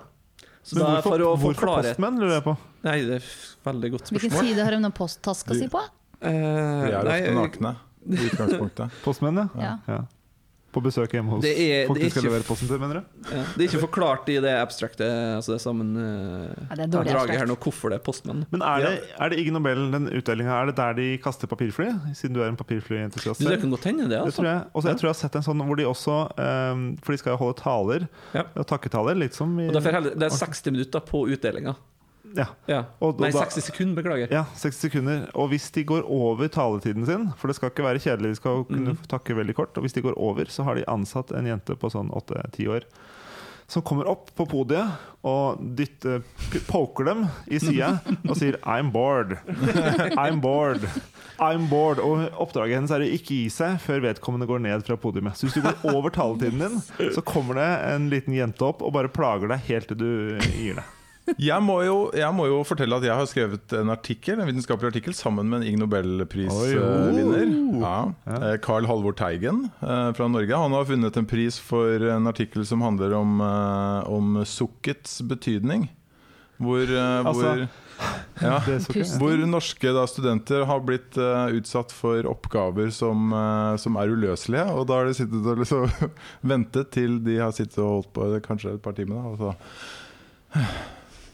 [0.67, 2.53] Så Men da hvorfor, for å hvorfor postmenn, lurer jeg på?
[2.83, 3.27] Nei, det er
[3.63, 4.19] veldig godt spørsmål.
[4.25, 5.79] Hvilken side har de noen posttaska si på?
[6.19, 7.71] Eh, De er ofte nakne
[8.03, 8.97] i utgangspunktet.
[9.05, 9.47] Postmenn, ja.
[9.63, 9.71] Ja.
[9.87, 9.99] ja.
[10.77, 13.31] På besøk hjemme hos Det er- folk det du skal levere posten til, mener du?
[13.33, 17.09] ja, det er ikke forklart i det abstrakte altså det sammen uh, Ja, det er
[17.09, 18.45] draget her nå hvorfor det er postmenn.
[18.53, 21.89] Men er det, er det Ig Nobel, den utdelinga, er det der de kaster papirfly?
[22.13, 24.13] Siden du er en papirflyentusiast det kan godt hende, det.
[24.13, 24.63] Det altså tror jeg.
[24.73, 27.33] Også, jeg tror jeg har sett en sånn hvor de også um, For de skal
[27.33, 28.43] jo holde taler, Ja.
[28.55, 31.73] og takketaler, litt som i Og derfor Det er 60 minutter på utdelinga.
[32.37, 32.79] Ja, Ja.
[33.01, 34.31] Og- og Nei, 60 sekunder, beklager.
[34.31, 35.27] ja, 60 sekunder.
[35.35, 38.63] Og hvis de går over taletiden sin, for det skal ikke være kjedelig, de skal
[38.69, 39.03] kunne mm.
[39.09, 41.89] takke veldig kort, og hvis de går over, så har de ansatt en jente på
[41.91, 42.87] sånn 8-10 år.
[43.67, 44.87] Som kommer opp på podiet
[45.27, 46.21] og dytter,
[46.69, 49.35] poker dem i sida og sier 'I'm bored'.
[50.15, 50.87] I'm bored.
[51.37, 51.99] I'm bored.
[51.99, 55.35] Og oppdraget hennes er å ikke gi seg før vedkommende går ned fra podiet.
[55.35, 58.93] Så hvis du går over taletiden din, så kommer det en liten jente opp og
[58.95, 60.85] bare plager deg helt til du gir deg.
[61.35, 64.93] Jeg må, jo, jeg må jo fortelle at jeg har skrevet en artikkel En vitenskapelig
[64.93, 67.51] artikkel sammen med en Ig Nobelprisvinner.
[67.81, 67.97] Ja.
[68.23, 68.53] ja.
[68.63, 70.55] Carl Halvor Teigen eh, fra Norge.
[70.55, 75.89] Han har funnet en pris for en artikkel som handler om, eh, om sukkets betydning.
[76.57, 77.67] Hvor, eh, Altså, hvor,
[78.41, 78.57] ja,
[79.21, 84.65] hvor norske da, studenter har blitt eh, utsatt for oppgaver som, eh, som er uløselige.
[84.73, 86.13] Og da har de sittet og liksom
[86.53, 89.19] ventet til de har sittet og holdt på kanskje et par timer.
[89.19, 90.63] Da, og så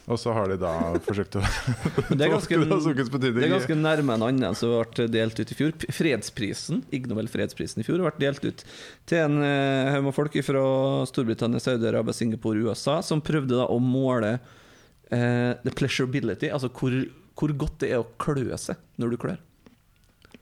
[0.04, 0.72] og så har de da
[1.06, 1.44] forsøkt å
[2.18, 5.72] det er ganske, det er ganske nærme en annen som ble delt ut i fjor.
[5.96, 8.66] Fredsprisen, Ig fredsprisen i fjor, ble delt ut
[9.08, 10.66] til en eh, haug med folk fra
[11.08, 17.00] Storbritannia, Saudi-Arabia, Singapore, USA, som prøvde da å måle eh, the pleasurability, altså hvor,
[17.40, 19.42] hvor godt det er å klø seg når du klør.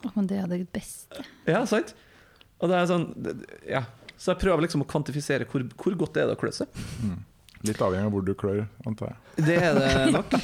[0.02, 1.21] Å, Men det er det beste.
[1.45, 1.93] Ja, sant?
[2.62, 3.12] Og det er sånn
[3.69, 3.86] Ja.
[4.21, 6.82] Så jeg prøver liksom å kvantifisere hvor, hvor godt det er det å klø seg.
[7.67, 9.45] Litt avhengig av hvor du klør, antar jeg.
[9.47, 10.38] Det er det nok.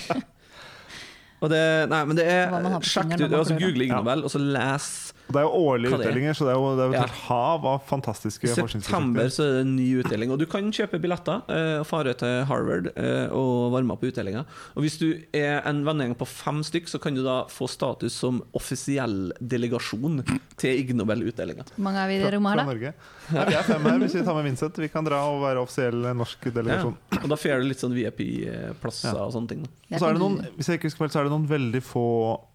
[1.37, 3.25] Og det, nei, men det er Hva man har på Sjekk ut.
[3.29, 3.57] Altså.
[3.61, 4.01] Google Ig Ja.
[4.17, 4.87] Og så les
[5.27, 5.99] Det er jo årlige er?
[5.99, 7.21] utdelinger, så det er jo, det er jo et Ja.
[7.27, 10.31] hav av fantastiske I september så er det en ny utdeling.
[10.31, 14.07] Og du kan kjøpe billetter og og fare til Harvard uh, og varme opp på
[14.11, 14.45] utdelinga.
[14.75, 18.13] Og hvis du er en vennegjeng på fem stykk, så kan du da få status
[18.13, 20.23] som offisiell delegasjon
[20.57, 21.65] til Ig Nobel-utdelinga.
[21.75, 22.65] Hvor mange er vi i det rommet her, da?
[22.71, 22.93] Norge.
[23.27, 24.77] Vi er fem her, hvis vi tar med Vincent.
[24.79, 26.51] Vi kan dra og være offisiell norsk Ja.
[26.61, 26.95] delegasjon.
[27.23, 29.25] Og da får du litt sånn VIP-plasser Ja.
[29.25, 29.63] og sånne ting.
[29.63, 29.69] da.
[29.95, 31.83] Og så er det noen hvis jeg ikke husker feil, så er det noen veldig
[31.83, 32.05] få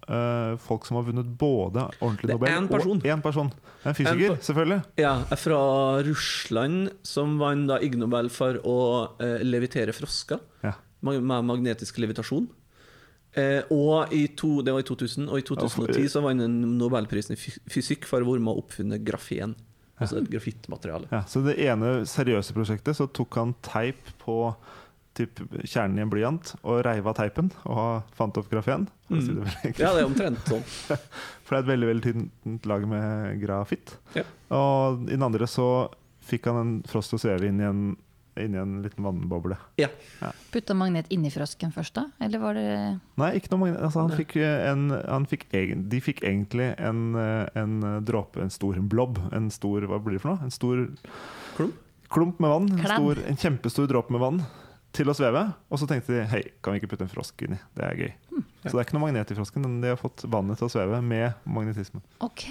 [0.09, 2.97] eh, folk som har vunnet både ordentlig Det er Nobel en person.
[2.99, 3.53] og én person.
[3.85, 4.81] En fysiker, en selvfølgelig.
[5.03, 5.61] Ja, fra
[6.07, 8.79] Russland, som vant da Ig Nobel for å
[9.19, 10.75] uh, levitere frosker Ja.
[11.03, 12.49] med magnetisk levitasjon.
[13.33, 17.35] Uh, og i to, Det var i 2000, og i 2010 så vant han Nobelprisen
[17.35, 19.57] i fysikk for å være med å oppfunne grafen.
[20.03, 21.07] Altså et grafittmateriale.
[21.12, 24.55] Ja, så det ene seriøse prosjektet så tok han teip på
[25.16, 28.87] typ, kjernen i en blyant og reiv av teipen og fant opp grafen.
[29.11, 29.18] Mm.
[29.20, 29.75] si det.
[29.83, 30.62] Ja, det er omtrent sånn.
[31.44, 33.96] for det er et veldig veldig tynt lag med grafitt.
[34.16, 34.25] Ja.
[34.57, 35.66] Og i den andre så
[36.22, 37.83] fikk han en frost og svele inn i en,
[38.40, 39.59] inn i en liten vannboble.
[40.55, 42.07] Putta magnet inni frosken først, da?
[42.22, 42.66] Eller var det
[43.20, 43.83] Nei, ikke noe magnet.
[43.83, 48.55] Altså, han fikk en, han fikk egen, de fikk egentlig en, eh, en dråpe, en
[48.55, 49.20] stor blob.
[49.35, 50.46] En stor Hva blir det for noe?
[50.48, 50.87] En stor
[51.59, 51.79] Klump?
[52.12, 52.66] klump med vann.
[52.77, 54.42] En, stor, en kjempestor dråpe med vann
[54.93, 55.45] til å sveve.
[55.73, 57.61] Og så tenkte de hei, kan vi ikke putte en frosk inni?
[57.77, 58.11] Det er gøy.
[58.33, 58.43] Hm.
[58.63, 60.73] Så det er ikke noe magnet i frosken, men de har fått vannet til å
[60.73, 62.03] sveve med magnetisme.
[62.23, 62.47] Ok.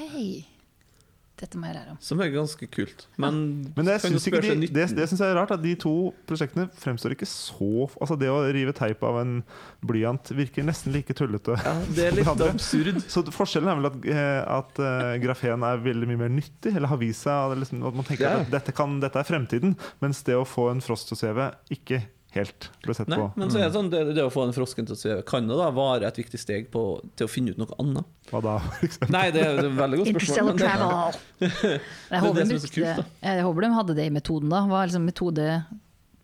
[1.42, 1.98] Dette må jeg lære om.
[2.06, 3.08] Som er ganske kult.
[3.22, 3.38] Men,
[3.74, 6.68] Men det, syns ikke de, det, det synes jeg er rart, at de to prosjektene
[6.78, 9.34] fremstår ikke så Altså Det å rive teip av en
[9.82, 11.58] blyant virker nesten like tullete.
[11.58, 13.02] ja, Det er litt absurd.
[13.14, 16.92] Så forskjellen er vel at, eh, at uh, grafen er veldig mye mer nyttig, eller
[16.94, 18.38] har vist seg at liksom, at man tenker Ja.
[18.44, 19.74] at dette, kan, dette er fremtiden,
[20.04, 23.28] mens det å få en frost til å sveve ikke helt ble sett Nei, på.
[23.40, 25.50] men så er det sånn, det, det å få en frosken til å sveve kan
[25.50, 26.84] da være et viktig steg på,
[27.20, 28.12] til å finne ut noe annet.
[28.32, 29.12] Hva da, for?
[29.12, 30.52] Nei, det er et veldig godt spørsmål.
[30.52, 31.72] Men det-!
[32.14, 34.64] Jeg håper, det de brukte, kult, jeg håper de hadde det i metoden, da.
[34.72, 35.48] Var liksom metode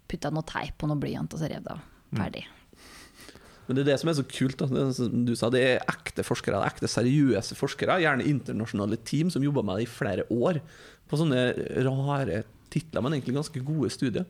[0.07, 1.81] Putta noe teip på noe blyant, og så rev det av.
[2.15, 2.19] Mm.
[2.21, 2.45] Ferdig.
[3.67, 4.55] Men det er det som er så kult.
[4.61, 4.67] Da.
[4.71, 7.99] Det er som du sa, det er ekte forskere, det er ekte seriøse forskere.
[7.99, 10.61] Gjerne internasjonale team som jobber med det i flere år.
[11.11, 11.49] På sånne
[11.83, 14.27] rare titler, men egentlig ganske gode studier.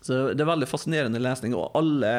[0.00, 1.56] Så det er veldig fascinerende lesning.
[1.58, 2.12] Og alle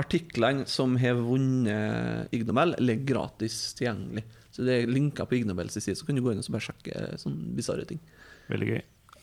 [0.00, 4.24] artiklene som har vunnet Ig Nobel, ligger gratis tilgjengelig.
[4.52, 6.68] Så det er linker på Ig Nobels side, så kan du gå inn og bare
[6.70, 8.00] sjekke sånne bisarre ting.
[8.52, 8.82] Veldig gøy.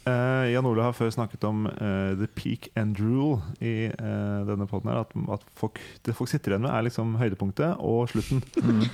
[0.09, 4.65] Eh, Jan Ole har før snakket om uh, the peak and rule i uh, denne
[4.69, 4.91] poden.
[4.95, 8.41] At, at folk, det folk sitter igjen med, er liksom høydepunktet og slutten.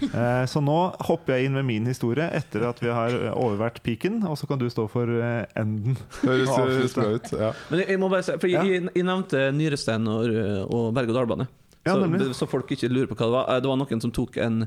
[0.06, 4.22] Eh, så nå hopper jeg inn med min historie etter at vi har overvært peaken,
[4.30, 5.10] og så kan du stå for
[5.58, 5.98] enden.
[6.24, 7.32] Høres bra ut.
[7.32, 7.52] Ja.
[7.70, 11.48] Men jeg, jeg må bare si, for jeg, jeg, jeg nevnte Nyrestein og, og berg-og-dal-bane.
[11.86, 13.62] Ja, så, så folk ikke lurer på hva det var.
[13.62, 14.64] Det var noen som tok en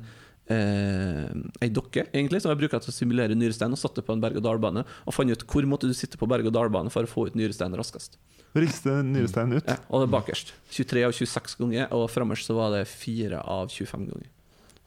[0.53, 1.29] eh,
[1.65, 4.85] ei dokke egentlig som jeg bruker til å simulere nyrestein, og satte på en berg-og-dal-bane.
[5.07, 8.19] Og fant ut hvor måtte du sitte på berg-og-dal-bane for å få ut nyrestein raskest.
[8.57, 9.69] Riste nyresteinen ut.
[9.69, 10.53] Ja, og det er bakerst.
[10.73, 14.29] 23 av 26 ganger, og framerst så var det 4 av 25 ganger.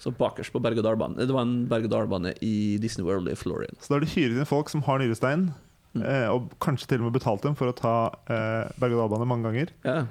[0.02, 1.19] Så bakerst på berg-og-dal-banen.
[1.21, 3.78] Det var en berg-og-dal-bane i Disney World i Florian.
[3.80, 5.52] Så da har du hyret inn folk som har nyrestein,
[5.91, 6.06] Mm.
[6.08, 7.93] eh, og kanskje til og med betalt dem for å ta
[8.32, 9.74] eh, berg-og-dal-bane mange ganger.
[9.84, 10.06] Ja.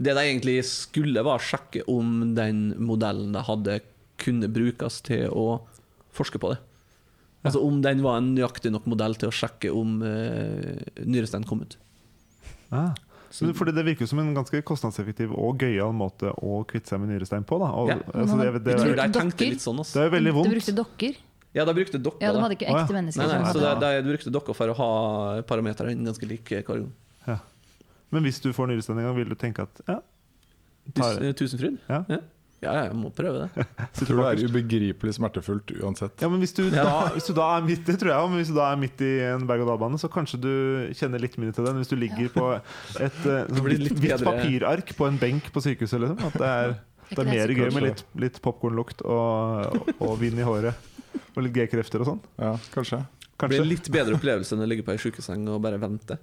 [0.00, 3.74] Det de egentlig skulle, var å sjekke om den modellen de hadde,
[4.20, 5.60] kunne brukes til å
[6.16, 6.58] forske på det.
[7.46, 10.76] Altså om den var en nøyaktig nok modell til å sjekke om uh,
[11.08, 11.78] nyrestein kom ut.
[12.70, 12.90] Ja.
[13.30, 17.00] Så- Men fordi Det virker som en ganske kostnadseffektiv og gøyal måte å kvitte seg
[17.00, 17.58] med nyrestein på.
[17.62, 17.70] Da.
[17.72, 17.96] Og, Ja.
[18.12, 19.80] altså, det, det, det, jeg tenkte litt sånn.
[19.86, 20.50] Det er veldig vondt.
[20.50, 20.56] vondt.
[20.58, 21.16] brukte dokker.
[21.54, 22.22] Ja, da brukte dokker.
[22.22, 22.86] Ja, De hadde ikke Å, ja.
[22.94, 23.26] mennesker.
[23.26, 26.92] Nei, nei, så hadde- de brukte dokker for å ha parametrene ganske like hver gang.
[28.12, 30.00] Men hvis du får nyrestein en gang, vil du tenke at ja,
[30.98, 31.78] tar, Tusenfryd?
[31.88, 32.04] Ja.
[32.10, 32.18] ja,
[32.60, 33.64] ja, jeg må prøve det.
[33.96, 36.12] Så tror det er ubegripelig smertefullt uansett.
[36.20, 38.50] Ja, men hvis du, da, hvis du da er midt Det tror jeg men hvis
[38.52, 40.52] du da er midt i en berg-og-dal-bane, så kanskje du
[40.98, 41.80] kjenner litt mindre til den.
[41.80, 42.50] Hvis du ligger på
[43.00, 46.20] et eh, sånn hvitt papirark på en benk på sykehuset, liksom.
[46.28, 46.74] At det er,
[47.14, 50.90] det er mer gøy med litt, litt popkornlukt og, og vind i håret.
[51.32, 52.20] Og litt G-krefter og sånn.
[52.42, 53.00] Ja, kanskje.
[53.40, 56.20] Det blir en litt bedre opplevelse enn å ligge på ei sjukeseng og bare vente.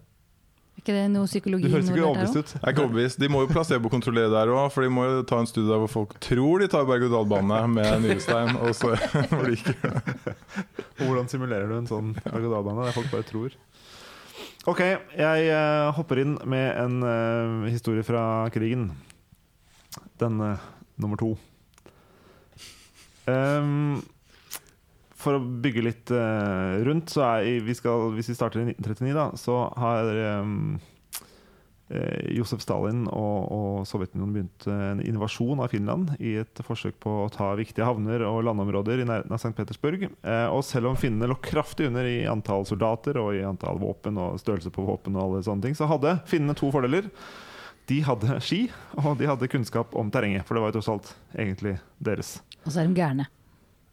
[0.77, 2.51] Er ikke det noe Du psykologi høres ikke overbevist ut.
[2.53, 3.19] Jeg er ikke overbevist.
[3.19, 5.89] De må jo placebokontrollere der òg, for de må jo ta en studie der hvor
[5.89, 8.93] folk tror de tar berg-og-dal-bane med nyrestein, og så
[9.33, 9.73] hvor de ikke.
[11.01, 13.57] Hvordan simulerer du en sånn berg-og-dal-bane der folk bare tror?
[14.69, 14.83] Ok,
[15.17, 18.21] jeg uh, hopper inn med en uh, historie fra
[18.53, 18.91] krigen.
[20.21, 20.69] Den uh,
[21.01, 21.33] nummer to.
[23.27, 24.03] Ehm,
[25.27, 29.15] for å bygge litt uh, rundt, så er vi skal, hvis vi starter i 1939,
[29.17, 30.11] da, så har
[30.43, 30.77] um,
[32.35, 37.13] Josef Stalin og, og Sovjetunionen begynt eh, en invasjon av Finland i et forsøk på
[37.23, 39.53] å ta viktige havner og landområder i nærheten av St.
[39.55, 40.03] Petersburg.
[40.03, 44.19] Eh, og selv om finnene lå kraftig under i antall soldater og i antall våpen
[44.19, 47.07] og størrelse på våpen, og alle sånne ting, så hadde finnene to fordeler.
[47.87, 48.65] De hadde ski,
[48.99, 52.41] og de hadde kunnskap om terrenget, for det var jo tross alt egentlig deres.
[52.65, 53.31] Og så er de gærne.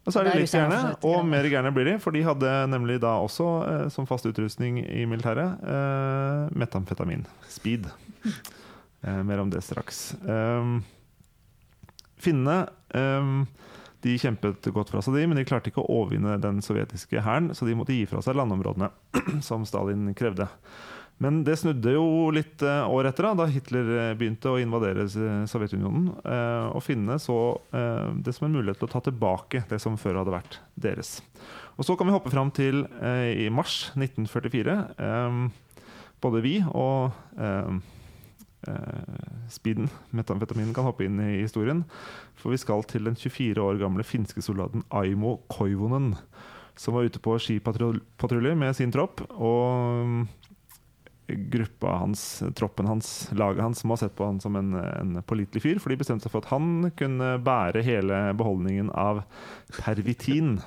[0.05, 1.95] Og så er de litt gærne, og mer gærne blir de.
[2.01, 7.25] For de hadde nemlig da også, eh, som fast utrustning i militæret, eh, metamfetamin.
[7.49, 7.89] Speed.
[9.05, 10.15] Eh, mer om det straks.
[10.25, 10.79] Um,
[12.17, 13.43] Finnene um,
[14.01, 17.51] de kjempet godt fra seg, de, men de klarte ikke å overvinne den sovjetiske hæren,
[17.53, 18.89] så de måtte gi fra seg landområdene,
[19.45, 20.47] som Stalin krevde.
[21.23, 25.43] Men det snudde jo litt eh, år etter, da, Hitler eh, begynte å invadere eh,
[25.47, 26.09] Sovjetunionen.
[26.75, 27.37] Og finnene så
[27.71, 31.17] det som en mulighet til å ta tilbake det som før hadde vært deres.
[31.79, 34.77] Og så kan vi hoppe fram til i mars 1944.
[34.99, 35.39] Eh,
[36.23, 37.13] både vi og
[39.53, 41.83] speeden, metamfetaminen, kan hoppe inn i historien.
[42.41, 46.15] For vi skal til den 24 år gamle finske soldaten Aimo Koivonen.
[46.75, 49.21] Som var ute på skipatrulje med sin tropp.
[49.37, 50.25] Og
[51.27, 55.63] gruppa hans, troppen hans, laget hans, må ha sett på han som en, en pålitelig
[55.63, 59.23] fyr, for de bestemte seg for at han kunne bære hele beholdningen av
[59.79, 60.59] pervitin.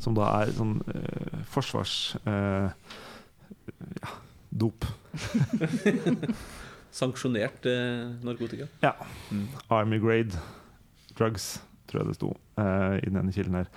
[0.00, 1.94] Som da er sånn eh, forsvars...
[2.28, 2.68] eh,
[4.00, 4.10] ja,
[4.50, 4.84] dop.
[6.92, 8.68] Sanksjonert eh, narkotika.
[9.72, 10.40] Army grade
[11.16, 11.60] drugs.
[11.90, 12.30] Tror jeg det sto
[12.62, 13.68] eh, i den ene kilden her.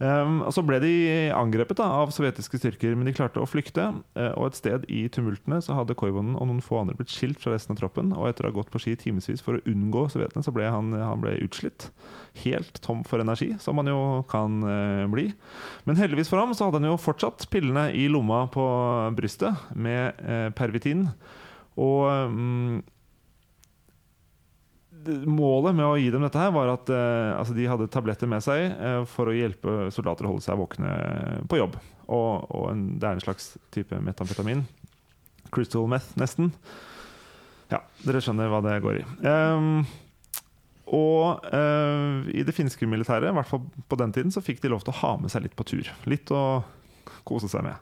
[0.00, 0.92] Um, og Så ble de
[1.36, 3.88] angrepet da, av sovjetiske styrker, men de klarte å flykte.
[4.18, 7.40] eh, og et sted i tumultene så hadde Koivonen og noen få andre blitt skilt
[7.42, 8.12] fra resten av troppen.
[8.16, 10.92] Og etter å ha gått på ski timevis for å unngå sovjetene, så ble han,
[10.96, 11.90] han ble utslitt.
[12.44, 15.28] Helt tom for energi, som man jo kan eh, bli.
[15.86, 18.64] Men heldigvis for ham så hadde han jo fortsatt pillene i lomma på
[19.18, 21.08] brystet med eh, pervitin.
[21.80, 22.82] Og det-
[25.08, 28.44] Målet med å gi dem dette her var at eh, altså de hadde tabletter med
[28.44, 30.90] seg eh, for å hjelpe soldater å holde seg våkne
[31.50, 31.78] på jobb.
[32.10, 34.64] Og, og en, det er en slags type metamfetamin.
[35.54, 36.52] Crystal meth, nesten.
[37.70, 39.04] Ja, dere skjønner hva det går i.
[39.30, 39.84] Ehm,
[40.90, 44.72] og eh, i det finske militæret, i hvert fall på den tiden, så fikk de
[44.72, 45.90] lov til å ha med seg litt på tur.
[46.10, 46.62] Litt å
[47.28, 47.78] kose seg med.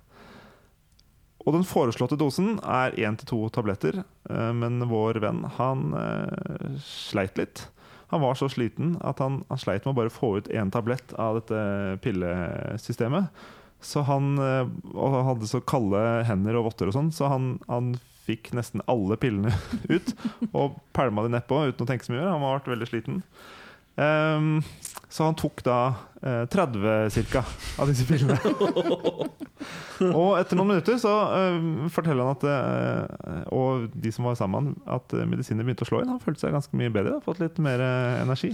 [1.46, 6.78] Og den foreslåtte dosen er én til to tabletter, eh, men vår venn han eh,
[6.82, 7.68] sleit litt.
[8.08, 11.12] Han var så sliten at han, han sleit med å bare få ut én tablett
[11.20, 13.28] av dette pillesystemet.
[13.84, 17.56] Så han eh, og han hadde så kalde hender og votter og sånn, så han,
[17.68, 17.94] han
[18.28, 19.54] fikk nesten alle pillene
[19.94, 20.12] ut
[20.50, 22.26] og pælma de nedpå uten å tenke så mye.
[22.26, 23.22] Han var veldig sliten.
[23.98, 24.60] Ehm,
[25.08, 25.78] så han tok da
[26.22, 27.42] eh, 30 ca.
[27.80, 28.36] av disse pillene.
[30.20, 31.58] og etter noen minutter så eh,
[31.92, 36.02] forteller han at eh, Og de som var sammen at eh, medisiner begynte å slå
[36.04, 36.12] inn.
[36.12, 38.52] Han følte seg ganske mye bedre, fått litt mer eh, energi.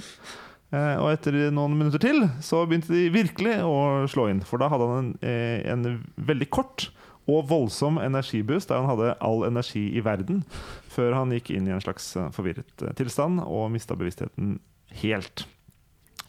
[0.72, 4.44] Eh, og etter noen minutter til så begynte de virkelig å slå inn.
[4.46, 5.98] For da hadde han en, en
[6.30, 6.88] veldig kort
[7.24, 10.42] og voldsom energiboost der han hadde all energi i verden,
[10.92, 14.58] før han gikk inn i en slags forvirret tilstand og mista bevisstheten
[15.02, 15.46] helt.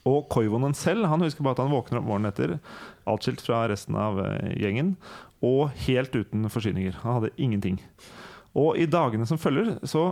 [0.05, 2.59] Og Koivonen selv han husker bare at han våkner opp morgenen etter,
[3.09, 4.93] atskilt fra resten av eh, gjengen,
[5.45, 7.01] og helt uten forsyninger.
[7.01, 7.81] Han hadde ingenting.
[8.55, 10.03] Og i dagene som følger, så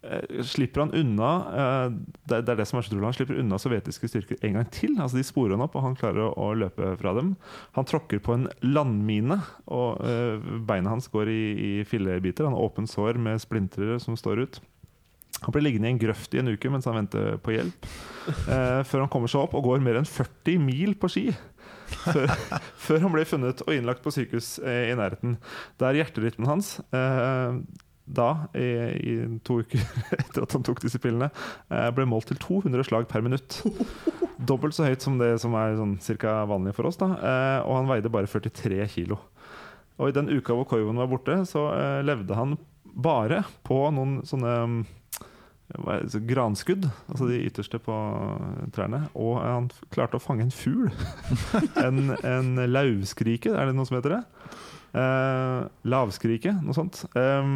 [0.00, 1.84] eh, slipper han unna eh,
[2.24, 3.04] det, er det som er så trolig.
[3.04, 4.96] han slipper unna sovjetiske styrker en gang til.
[4.96, 7.34] Altså De sporer han opp, og han klarer å, løpe fra dem.
[7.76, 10.00] Han tråkker på en landmine, og
[10.64, 12.48] beina hans går i, i fillebiter.
[12.48, 14.64] Han har åpent sår med splintrer som står ut.
[15.42, 17.88] Han blir liggende i en grøft i en uke mens han venter på hjelp.
[18.48, 21.24] Eh, før han kommer seg opp og går mer enn 40 mil på ski.
[22.04, 22.30] Før,
[22.86, 25.36] før han ble funnet og innlagt på sykehus eh, i nærheten.
[25.82, 27.58] Der hjerterytmen hans eh,
[28.04, 28.68] da, i,
[29.00, 29.84] i to uker
[30.20, 31.30] etter at han tok disse pillene,
[31.72, 33.60] eh, ble målt til 200 slag per minutt.
[34.48, 37.00] Dobbelt så høyt som det som er sånn cirka vanlig for oss.
[37.00, 37.12] Da.
[37.16, 39.20] Eh, og han veide bare 43 kilo.
[40.00, 41.68] Og i den uka hvor Koivunen var borte, så
[42.02, 44.54] levde han bare på noen sånne
[46.28, 47.94] granskudd, altså de ytterste på
[48.76, 49.06] trærne.
[49.16, 50.90] Og han klarte å fange en fugl.
[51.86, 54.22] en, en lauvskrike, er det noe som heter det?
[54.94, 57.02] Eh, lavskrike, noe sånt.
[57.18, 57.46] Eh,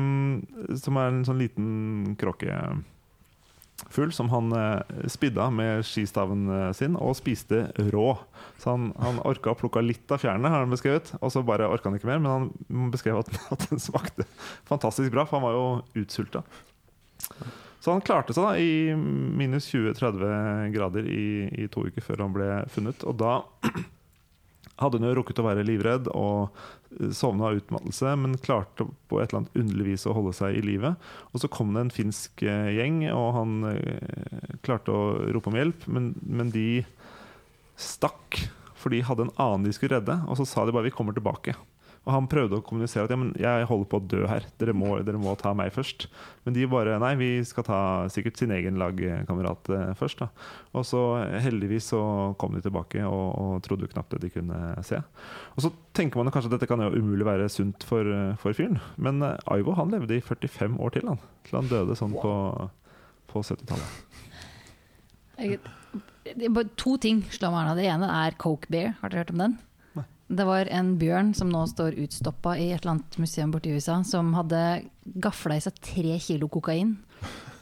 [0.81, 7.15] som er en sånn liten kråkefugl som han eh, spidda med skistaven eh, sin og
[7.21, 8.09] spiste rå.
[8.59, 11.15] Så han, han orka å plukke litt av fjærene, har han beskrevet.
[11.21, 14.27] Og så bare orka han ikke mer, men han beskrev at, at den smakte
[14.67, 16.43] fantastisk bra, for han var jo utsulta.
[17.81, 22.35] Så han klarte seg da i minus 20-30 grader i, i to uker før han
[22.35, 23.05] ble funnet.
[23.07, 23.39] Og da
[24.83, 26.51] hadde hun jo rukket å være livredd og
[27.15, 30.65] sovna av utmattelse, men klarte på et eller annet underlig vis å holde seg i
[30.65, 30.95] live.
[31.33, 35.59] Og så kom det en finsk eh, gjeng, og han eh, klarte å rope om
[35.59, 36.69] hjelp, men, men de
[37.79, 38.41] stakk.
[38.79, 41.15] For de hadde en annen de skulle redde, og så sa de bare 'vi kommer
[41.15, 41.55] tilbake'.
[42.09, 44.73] Og han prøvde å kommunisere at ja, men jeg holder på å dø her, dere
[44.73, 46.07] må, dere må ta meg først.
[46.47, 50.23] Men de bare nei, vi skal ta sikkert sin egen lagkamerat eh, først.
[50.25, 50.31] da
[50.73, 51.03] Og så
[51.45, 52.01] heldigvis så
[52.41, 55.03] kom de tilbake og, og trodde knapt det de kunne se.
[55.53, 58.57] Og så tenker man kanskje at dette kan jo umulig være sunt for, eh, for
[58.57, 58.81] fyren.
[58.97, 61.21] Men Ivo Aivo han levde i 45 år til, han.
[61.45, 62.33] Til han døde sånn på,
[63.29, 64.25] på 70-tallet.
[65.39, 65.61] Jeg,
[66.25, 67.79] det er bare to ting slår meg av.
[67.79, 68.97] Det ene er Coke Bear.
[69.03, 69.59] Har dere hørt om den?
[70.29, 74.03] Det var en bjørn som nå står utstoppa i et eller annet museum borti USA,
[74.05, 74.61] som hadde
[75.25, 76.99] gafla i seg tre kilo kokain.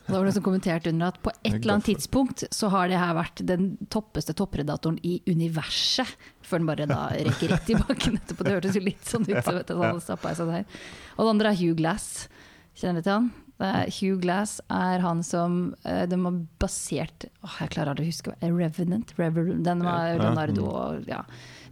[0.07, 2.91] Og Da var det som kommenterte under at på et eller annet tidspunkt så har
[2.91, 6.11] det her vært den toppeste toppredatoren i universet,
[6.47, 8.47] før den bare da rekker rett i bakken etterpå.
[8.47, 10.69] Det hørtes jo litt sånn ut som at han hadde stappa i seg der.
[11.17, 12.09] Og det andre er Hugh Glass.
[12.79, 13.31] Kjenner du til han?
[13.57, 18.11] Er Hugh Glass er han som eh, De har basert åh, Jeg klarer aldri å
[18.11, 19.14] huske Revenant?
[19.16, 20.11] Revenant den var.
[20.21, 21.23] Leonardo og ja.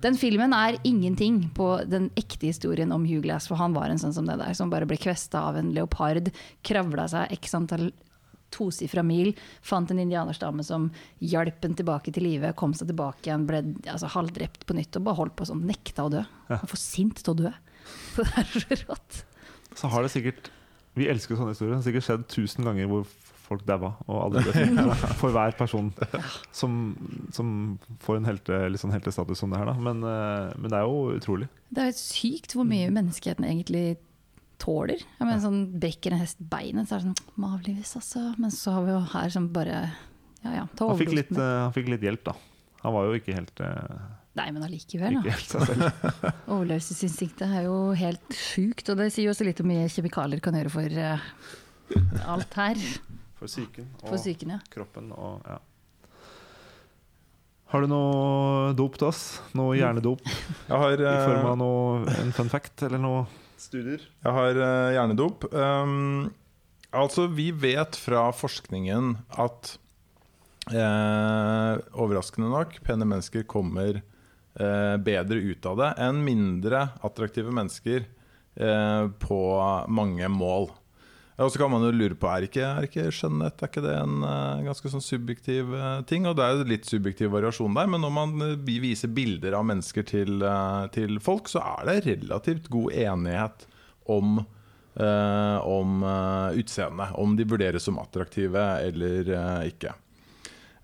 [0.05, 4.01] Den filmen er ingenting på den ekte historien om Hugh Glass, for han var en
[4.01, 6.29] sånn som det der, som bare ble kvesta av en leopard,
[6.65, 7.87] kravla seg x antall
[8.55, 9.33] tosifra mil,
[9.65, 10.91] fant en indianerstamme som
[11.25, 15.07] hjalp en tilbake til live, kom seg tilbake igjen, ble altså, halvdrept på nytt og
[15.09, 16.25] bare holdt på sånn, nekta å dø.
[16.51, 17.55] Han var for sint til å dø.
[18.21, 19.25] Det er så rått.
[19.75, 20.53] Så har det sikkert
[20.95, 21.75] Vi elsker sånne historier.
[21.75, 23.07] Det har sikkert skjedd tusen ganger hvor
[23.45, 25.91] folk daua, og alle ble for hver person
[26.55, 26.79] som,
[27.35, 27.51] som
[28.05, 29.69] får en helte, sånn heltestatus som det her.
[29.69, 29.77] Da.
[29.91, 31.51] Men, eh, men det er jo utrolig.
[31.69, 33.85] Det er jo sykt hvor mye menneskeheten egentlig
[34.63, 35.03] tåler.
[35.03, 38.29] Jeg mener, sånn Brekker en hest beinet, så er det sånn Må avlives, altså.
[38.41, 39.79] Men så har vi jo her som bare
[40.45, 41.35] Ja ja, ta overdosen.
[41.37, 42.37] Han, han fikk litt hjelp, da.
[42.85, 45.31] Han var jo ikke helt, eh, Nei, men allikevel, da.
[45.31, 45.53] helt.
[46.53, 48.89] Overlevelsesinstinktet er jo helt sjukt.
[48.91, 51.29] Og det sier jo også litt om hvor mye kjemikalier kan gjøre for uh,
[52.35, 52.83] alt her.
[53.35, 54.61] For psyken og For syken, ja.
[54.73, 55.57] kroppen og ja.
[57.75, 59.23] Har du noe dop til oss?
[59.59, 60.23] Noe hjernedop
[60.71, 63.25] Jeg har, i form eh, av noe, en fun fact eller noe
[63.59, 64.07] studier?
[64.23, 65.49] jeg har uh, hjernedop.
[65.51, 66.31] Um,
[66.95, 69.75] altså, vi vet fra forskningen at
[70.73, 74.14] eh, overraskende nok, pene mennesker kommer eh,
[74.55, 78.05] bedre ut av det enn mindre attraktive mennesker
[78.55, 79.41] eh, på
[79.91, 80.69] mange mål.
[81.35, 83.95] Og så kan man jo lure på Er ikke, er ikke skjønnhet er ikke det
[83.99, 86.29] en eh, ganske sånn subjektiv eh, ting?
[86.31, 89.67] Og det er jo litt subjektiv variasjon der, men når man eh, viser bilder av
[89.67, 93.67] mennesker til, eh, til folk, så er det relativt god enighet
[94.15, 97.19] om eh, om eh, utseendet.
[97.19, 99.97] Om de vurderes som attraktive eller eh, ikke.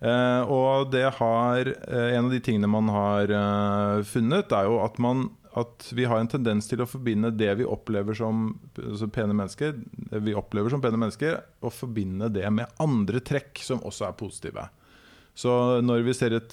[0.01, 4.79] Eh, og det har uh, En av de tingene man har uh, funnet, er jo
[4.81, 8.47] at, man, at vi har en tendens til å forbinde det vi opplever som
[8.81, 9.75] altså pene mennesker,
[10.09, 14.17] det vi opplever som pene mennesker, og forbinde det med andre trekk som også er
[14.17, 14.65] positive.
[15.37, 15.53] Så
[15.85, 16.51] når vi ser et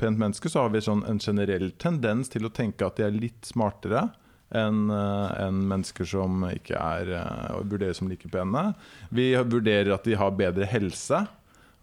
[0.00, 3.12] pent menneske, så har vi sånn en generell tendens til å tenke at de er
[3.12, 4.06] litt smartere
[4.56, 8.70] enn enn mennesker som ikke er uh, vurderes som like pene.
[9.12, 11.26] Vi vurderer at de har bedre helse,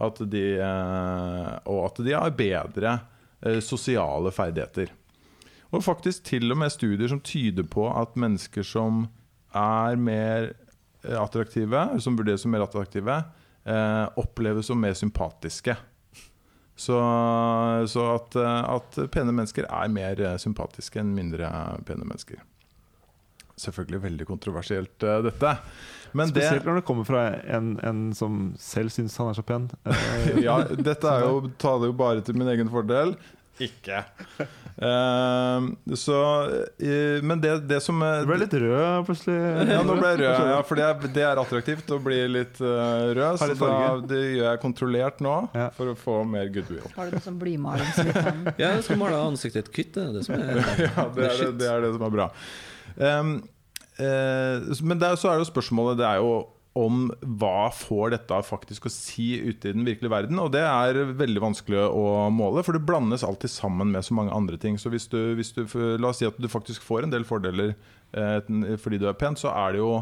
[0.03, 2.97] at de, eh, og at de har bedre
[3.41, 4.91] eh, sosiale ferdigheter.
[5.71, 9.05] Og faktisk til og med studier som tyder på at mennesker som
[9.55, 13.23] er mer eh, attraktive, som vurderes som mer attraktive,
[14.21, 15.73] oppleves som mer sympatiske.
[16.77, 16.97] Så,
[17.89, 21.49] så at, at pene mennesker er mer sympatiske enn mindre
[21.87, 22.43] pene mennesker.
[23.57, 25.55] Selvfølgelig veldig kontroversielt, dette.
[26.15, 27.25] Men det, Spesielt når det kommer fra
[27.57, 29.69] en, en som selv syns han er så pen.
[30.15, 33.15] Eh, ja, dette er jo, taler jo bare til min egen fordel.
[33.61, 34.01] Ikke.
[34.75, 36.17] Uh, så
[36.51, 39.37] uh, Men det, det som uh, Du ble litt rød plutselig.
[39.71, 42.59] Ja, nå ble jeg rød, ja, for det er, det er attraktivt å bli litt
[42.59, 43.39] rød.
[43.39, 43.71] Så da,
[44.11, 45.69] det gjør jeg kontrollert nå, Ja.
[45.77, 46.83] for å få mer goodwill.
[46.97, 49.95] Har du noe sånn blymaling så kan Ja, jeg skal male ansiktet ditt hvitt.
[49.95, 52.31] Det er det som er Ja, det er det, det er det som er bra.
[52.95, 53.54] Ehm, eh,
[53.99, 56.33] men der, er, så er jo spørsmålet Det er jo
[56.75, 57.05] om
[57.39, 60.39] hva får dette faktisk å si ute i den virkelige verden.
[60.43, 64.35] Og det er veldig vanskelig å måle, for det blandes alltid sammen med så mange
[64.35, 64.75] andre ting.
[64.81, 65.63] Så hvis du, hvis du
[66.01, 67.71] La oss si at du faktisk får en del fordeler
[68.11, 69.93] eh, fordi du er pen, så er det jo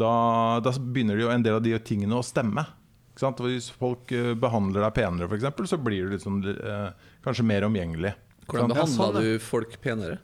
[0.00, 0.12] da,
[0.60, 2.66] da begynner det jo en del av de tingene å stemme.
[3.14, 3.40] Ikke sant?
[3.40, 8.12] Hvis folk eh, behandler deg penere, f.eks., så blir du sånn, eh, kanskje mer omgjengelig.
[8.44, 8.68] Hvordan?
[8.68, 10.20] Ja, behandla sånn, du folk penere?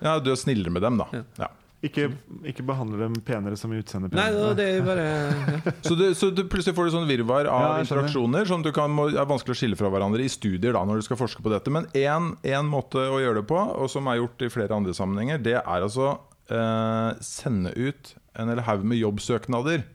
[0.00, 1.10] Ja, du er snillere med dem, da.
[1.12, 1.24] Ja.
[1.44, 1.52] Ja.
[1.86, 2.08] Ikke,
[2.50, 4.12] ikke behandle dem penere som i penere.
[4.16, 5.74] Nei, det er bare ja.
[5.84, 8.92] Så, du, så du plutselig får du sånn virvar av Ja, interaksjoner som du kan,
[8.92, 11.52] må, er vanskelig å skille fra hverandre i studier da, når du skal forske på
[11.52, 11.72] dette.
[11.72, 15.42] Men én måte å gjøre det på, og som er gjort i flere andre sammenhenger,
[15.42, 16.14] det er altså
[16.50, 19.86] eh, sende ut en hel haug med jobbsøknader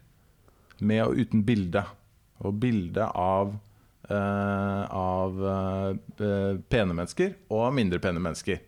[0.82, 1.84] med og uten bilde.
[2.42, 3.54] Og bilde av
[4.10, 8.62] eh, av eh, pene mennesker og mindre pene mennesker.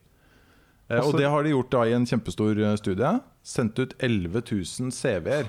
[0.89, 3.11] Eh, og det har de gjort da i en kjempestor eh, studie.
[3.43, 5.45] Sendt ut 11 000 CV-er.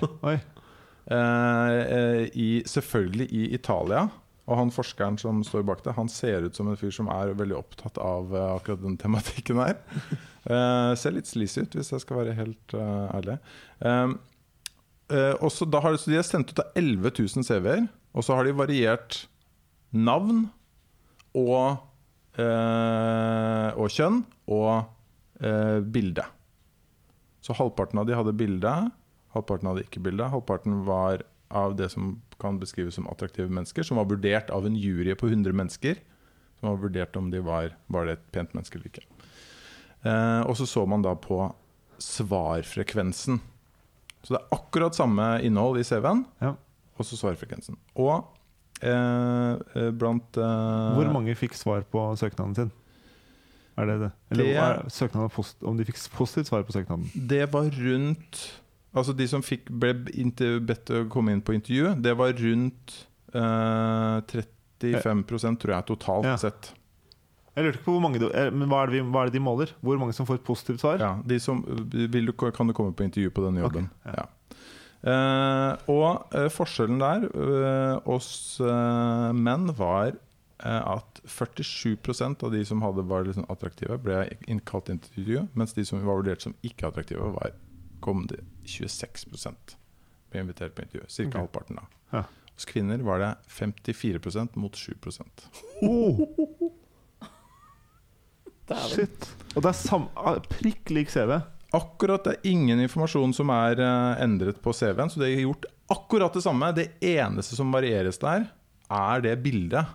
[2.71, 4.09] Selvfølgelig i Italia.
[4.45, 7.33] Og han forskeren som står bak det, han ser ut som en fyr som er
[7.37, 9.79] veldig opptatt av eh, akkurat den tematikken her.
[10.45, 13.39] Uh, ser litt sleazy ut, hvis jeg skal være helt uh, ærlig.
[13.81, 14.19] Um,
[15.09, 18.27] uh, og så da har, så de har sendt ut da 11 000 CV-er, og
[18.27, 19.25] så har de variert
[19.95, 20.49] navn
[21.39, 21.81] og,
[22.35, 24.21] og kjønn
[24.51, 24.94] og
[25.45, 26.25] eh, bilde.
[27.45, 28.73] Så halvparten av de hadde bilde,
[29.37, 30.31] halvparten hadde ikke bilde.
[30.33, 31.23] Halvparten var
[31.55, 35.29] av det som kan beskrives som attraktive mennesker, som var vurdert av en jury på
[35.29, 36.01] 100 mennesker.
[36.61, 39.05] Som var vurdert om de var, var det et pent menneske eller ikke.
[40.05, 41.43] Eh, og så så man da på
[42.03, 43.41] svarfrekvensen.
[44.25, 46.55] Så det er akkurat samme innhold i CV-en, Ja.
[46.99, 47.77] og så svarfrekvensen.
[47.97, 48.25] Og
[48.81, 52.73] eh, eh, blant eh, Hvor mange fikk svar på søknaden sin?
[53.77, 54.11] Er det det?
[54.31, 57.09] Eller Det- er søknaden post, om de fikk positivt svar på søknaden?
[57.29, 58.61] Det var rundt
[58.95, 59.91] Altså de som fikk, ble
[60.63, 62.93] bedt å komme inn på intervju, det var rundt
[63.35, 66.37] eh, 35% tror jeg, totalt Ja.
[66.37, 66.73] sett.
[67.57, 69.33] Jeg lurte ikke på hvor mange eh, Men hva er, det vi, hva er det
[69.35, 69.73] de måler?
[69.83, 70.99] Hvor mange som får positivt svar?
[71.03, 73.91] Ja, de som, vil kan du komme på intervju på denne jobben?
[74.07, 74.27] Okay, ja.
[75.05, 80.15] Eh, og eh, forskjellen der eh, hos eh, menn var
[80.65, 85.77] at 47% av de som hadde var liksom attraktive, ble innkalt inn til intervju, mens
[85.77, 87.53] de som var vurdert som ikke attraktive, var
[88.05, 89.29] kom det 26
[90.31, 91.07] ble invitert på intervju.
[91.09, 91.29] Ca.
[91.29, 91.41] Okay.
[91.41, 91.79] halvparten.
[91.81, 92.25] da Ja.
[92.55, 94.95] Hos kvinner var det 54% mot 7
[95.83, 96.21] Oh,
[98.89, 99.27] shit.
[99.57, 101.41] Og det er sam ah, prikk lik CV.
[101.75, 105.67] Akkurat det er ingen informasjon som er eh, endret på CV-en, så det er gjort
[105.91, 106.71] akkurat det samme.
[106.77, 108.47] Det eneste som varieres der,
[108.87, 109.91] er det bildet.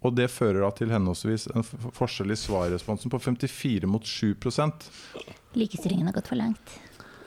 [0.00, 4.86] Og det fører da til henholdsvis en forskjell i svarresponsen på 54 mot 7%
[5.58, 6.78] Likestillingen har gått for langt.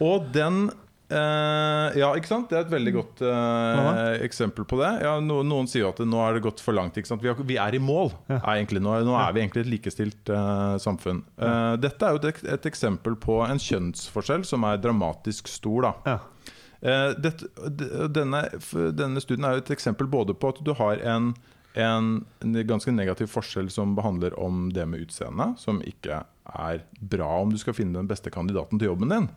[0.02, 0.70] Og den
[1.12, 2.48] eh, Ja, ikke sant?
[2.50, 4.90] Det er et veldig godt eh, eksempel på det.
[5.04, 6.98] Ja, no, noen sier jo at nå er det gått for langt.
[6.98, 7.22] Ikke sant?
[7.24, 8.14] Vi, har, vi er i mål.
[8.32, 8.40] Ja.
[8.40, 11.22] Er egentlig, nå, nå er vi egentlig et likestilt eh, samfunn.
[11.38, 15.90] Eh, dette er jo et, et eksempel på en kjønnsforskjell som er dramatisk stor.
[15.90, 16.20] da Ja.
[16.84, 17.48] Eh, dette,
[18.12, 18.42] denne,
[18.92, 21.30] denne studien er jo et eksempel både på at du har en,
[21.74, 22.26] en,
[22.68, 26.22] ganske negativ forskjell som behandler om det med utseende, som ikke
[26.54, 29.30] er bra om du skal finne den beste kandidaten til jobben din.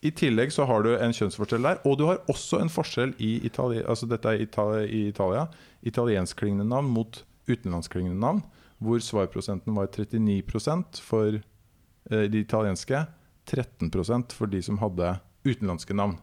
[0.00, 3.34] I tillegg så har du en kjønnsforskjell der, og du har også en forskjell i
[3.44, 5.48] Italia, altså dette er Italia, i Italia
[5.82, 8.40] italienskklingende navn mot utenlandsklingende navn,
[8.80, 13.04] hvor svarprosenten var 39 for eh, de italienske,
[13.50, 16.16] 13% for de som hadde utenlandske navn.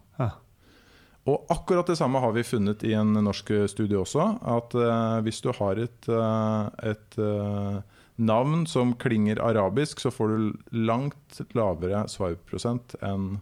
[1.28, 4.30] Og akkurat det samme har vi funnet i en norsk studie også.
[4.48, 7.82] At uh, hvis du har et, uh, et uh,
[8.18, 13.38] navn som klinger arabisk, så får du langt lavere svarprosent enn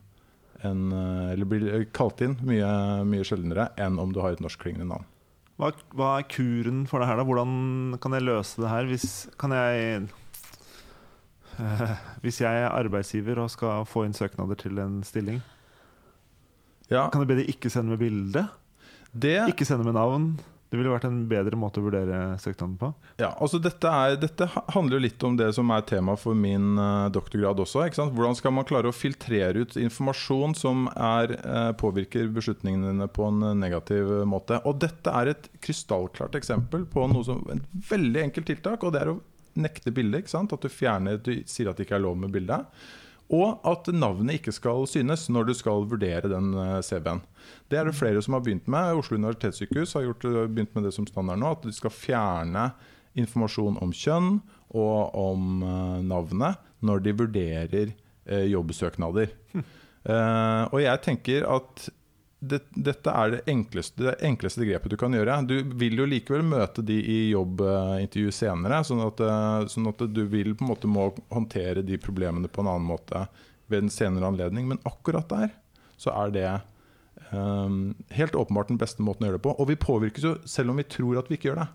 [0.65, 2.67] eh, Eller blir kalt inn mye,
[3.07, 5.07] mye sjeldnere enn om du har et norskklingende navn.
[5.55, 7.25] Hva, hva er kuren for det her, da?
[7.27, 8.87] Hvordan kan jeg løse det her?
[8.89, 9.09] Hvis,
[9.39, 10.07] kan jeg
[12.23, 15.39] Hvis jeg er arbeidsgiver og skal få inn søknader til en stilling,
[16.91, 18.47] Ja, kan jeg be de ikke sende med bilde?
[19.15, 20.35] det, Ikke sende med navn?
[20.65, 22.89] Det ville vært en bedre måte å vurdere søknaden på.
[23.21, 26.73] Ja, altså dette, er, dette handler jo litt om det som er tema for min
[26.81, 27.85] eh, doktorgrad også.
[27.85, 28.15] Ikke sant?
[28.17, 33.29] Hvordan skal man klare å filtrere ut informasjon som er, eh, påvirker beslutningene dine på
[33.29, 34.59] en eh, negativ måte?
[34.67, 39.05] Og dette er et krystallklart eksempel på noe som, et veldig enkelt tiltak, og det
[39.05, 39.19] er å
[39.61, 40.25] nekte bildet.
[40.25, 40.57] ikke sant?
[40.57, 42.67] At du fjerner, du sier at det ikke er lov med bildet.
[43.33, 47.23] Og at navnet ikke skal synes når du skal vurdere den eh, CV-en.
[47.71, 48.99] Det er det flere som har begynt med.
[48.99, 51.55] Oslo universitetssykehus har gjort, eh, begynt med det som standard nå.
[51.55, 52.67] At de skal fjerne
[53.17, 54.37] informasjon om kjønn
[54.75, 57.95] og om eh, navnet når de vurderer
[58.25, 59.33] jobbsøknader.
[59.53, 59.65] Hm.
[60.05, 61.87] Uh, og jeg tenker at
[62.49, 65.37] det, dette er det enkleste, det enkleste grepet du kan gjøre.
[65.47, 70.23] Du vil jo likevel møte de i jobbintervju senere, sånn at, eh, sånn at du
[70.31, 73.25] vil på en måte må håndtere de problemene på en annen måte
[73.71, 74.67] ved en senere anledning.
[74.69, 75.55] Men akkurat der
[76.01, 76.49] så er det
[77.31, 79.55] um, helt åpenbart den beste måten å gjøre det på.
[79.55, 81.69] Og vi påvirkes jo selv om vi tror at vi ikke gjør det.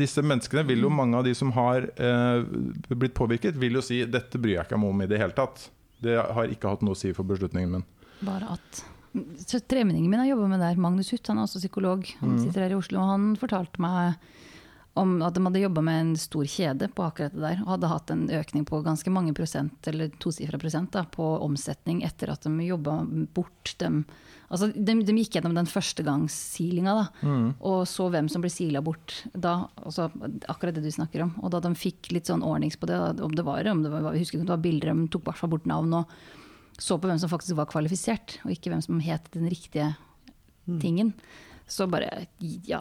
[0.00, 2.40] Disse menneskene vil jo, Mange av de som har uh,
[2.88, 5.68] blitt påvirket, vil jo si dette bryr jeg ikke meg om i det hele tatt.
[6.04, 7.86] Det har ikke hatt noe å si for beslutningen min.
[8.24, 8.84] Bare at
[9.14, 12.08] Tremenningen min har jobba med der, Magnus Huth, han er også psykolog.
[12.20, 14.16] Han sitter her i Oslo, og han fortalte meg
[14.94, 17.90] om at de hadde jobba med en stor kjede på akkurat det der, og hadde
[17.90, 22.46] hatt en økning på ganske mange prosent, eller tosifra prosent, da, på omsetning etter at
[22.46, 23.00] de jobba
[23.34, 24.04] bort dem.
[24.54, 27.06] Altså, de, de gikk gjennom den førstegangssilinga, da,
[27.66, 29.64] og så hvem som ble sila bort da.
[29.82, 30.10] Altså,
[30.46, 31.34] akkurat det du snakker om.
[31.42, 33.90] Og da de fikk litt sånn ordnings på det, da, om det var, om det
[33.90, 36.00] var, jeg husker ikke om det var bilder, de tok i hvert fall bort navn.
[36.02, 36.16] og
[36.78, 39.92] så på hvem som faktisk var kvalifisert, og ikke hvem som het den riktige
[40.80, 41.14] tingen.
[41.68, 42.80] Så bare ja.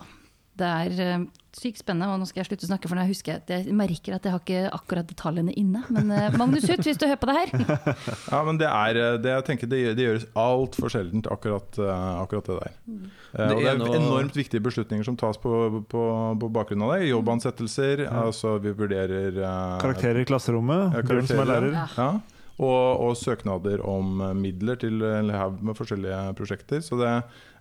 [0.53, 1.21] Det er eh,
[1.57, 3.73] sykt spennende, og nå skal jeg slutte å snakke, for nå husker jeg at jeg
[3.73, 5.79] merker at jeg har ikke akkurat detaljene inne.
[5.89, 7.95] Men eh, Magnus Huth, hvis du hører på det her!
[8.33, 12.51] Ja, men det er det jeg tenker Det, det gjøres altfor sjeldent, akkurat, eh, akkurat
[12.51, 12.75] det der.
[12.85, 15.55] Eh, Det og det er noe- enormt viktige beslutninger som tas på,
[15.89, 16.03] på,
[16.43, 17.09] på bakgrunn av det.
[17.09, 20.99] Jobbansettelser, altså vi vurderer eh, Karakterer i klasserommet.
[20.99, 21.81] Ja, Bjørn som er karakterer, lærer.
[21.81, 21.87] Ja.
[21.97, 22.32] Ja.
[22.61, 26.83] Og, og søknader om eh, midler til en haug med forskjellige prosjekter.
[26.85, 27.09] Så det,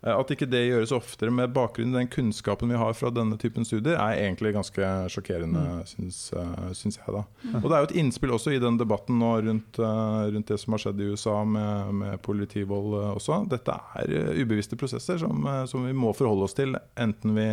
[0.03, 3.39] eh, at ikke det gjøres oftere med bakgrunn i den kunnskapen vi har fra denne
[3.41, 7.09] typen studier, er egentlig ganske sjokkerende, syns, eh, syns jeg.
[7.09, 7.25] da.
[7.63, 10.77] Og det er jo et innspill også i den debatten nå rundt, rundt det som
[10.77, 13.47] har skjedd i USA med, med politivold også.
[13.49, 17.49] Dette er ubevisste prosesser som, som vi må forholde oss til, enten vi,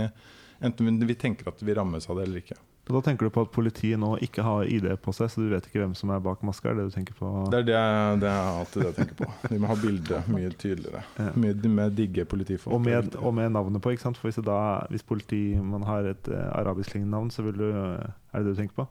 [0.59, 2.59] enten vi, vi tenker at vi rammes av det eller ikke.
[2.89, 5.51] Og da tenker du på at politiet nå ikke har ID på seg, så du
[5.51, 6.71] vet ikke hvem som er bak maska?
[6.73, 7.27] Det du tenker på?
[7.53, 7.81] Det er, det,
[8.23, 9.27] det er alltid det jeg tenker på.
[9.51, 11.03] De må ha bildet mye tydeligere.
[11.19, 11.27] Ja.
[11.37, 12.73] Mye med digge politifolk.
[12.73, 14.17] Og med, og med navnet på, ikke sant?
[14.17, 14.57] For hvis, da,
[14.89, 18.61] hvis politi, man har et uh, arabiskklingende navn, så vil du Er det det du
[18.63, 18.87] tenker på?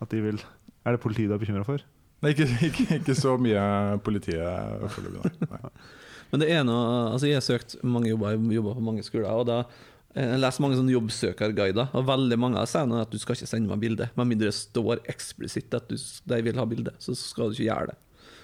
[0.00, 0.40] At de vil
[0.86, 1.84] Er det politiet du er bekymra for?
[2.22, 3.62] Nei, ikke, ikke, ikke så mye
[4.06, 5.60] politiet foreløpig, nei.
[6.32, 9.44] Men det er noe Altså, jeg har søkt mange jobber, jobber på mange skoler, og
[9.50, 9.80] da eh,
[10.12, 13.70] jeg leser mange sånne jobbsøkerguider, og veldig mange sier nå at du skal ikke sende
[13.72, 14.10] meg bilde.
[14.18, 17.68] Med mindre det står eksplisitt at du, de vil ha bilde, så skal du ikke
[17.70, 17.98] gjøre det.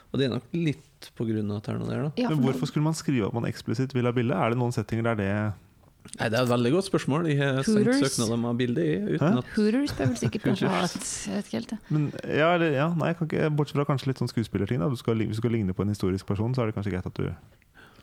[0.09, 2.13] Og det er nok litt på grunn er noe der, da.
[2.17, 4.33] Ja, Men hvorfor skulle man skrive at man eksplisitt vil ha bilde?
[4.33, 5.33] Er det noen settinger der det
[6.17, 7.27] Nei, Det er et veldig godt spørsmål.
[7.29, 10.79] Jeg har sendt søknader med bilde i, uten at Hooters bør vel sikkert kanskje ha
[10.87, 11.73] et Jeg vet ikke helt.
[11.75, 11.79] det.
[11.93, 14.81] Men ja, eller, ja, nei, jeg kan ikke, Bortsett fra kanskje litt sånn skuespillerting.
[14.89, 17.29] Hvis du skal ligne på en historisk person, så er det kanskje greit at du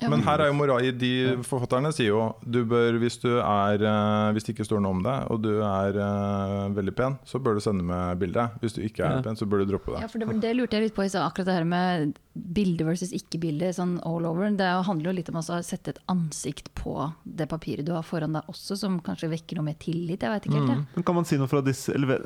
[0.02, 1.12] Men her er jo moral, de
[1.48, 5.04] forfatterne sier jo du bør, hvis, du er, eh, hvis det ikke står noe om
[5.06, 8.50] deg, og du er uh, veldig pen, så bør du sende med bilde.
[8.62, 9.22] Hvis du ikke er Ja.
[9.22, 10.12] pen, så bør du droppe Ja, det.
[10.12, 13.14] for det, det lurte jeg litt på i stad, akkurat det her med bilde versus
[13.16, 14.50] ikke bilde, sånn all over.
[14.60, 18.34] Det handler jo litt om å sette et ansikt på det papiret du har foran
[18.36, 20.20] deg også, som kanskje vekker noe mer tillit.
[20.26, 20.86] Jeg vet ikke helt, Mm.
[20.96, 22.20] Men Kan man si noe fra disse eller,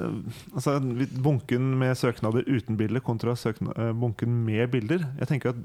[0.55, 0.79] altså,
[1.21, 5.05] Bunken med søknader uten bilde kontra søkna, eh, bunken med bilder.
[5.19, 5.55] Jeg tenker at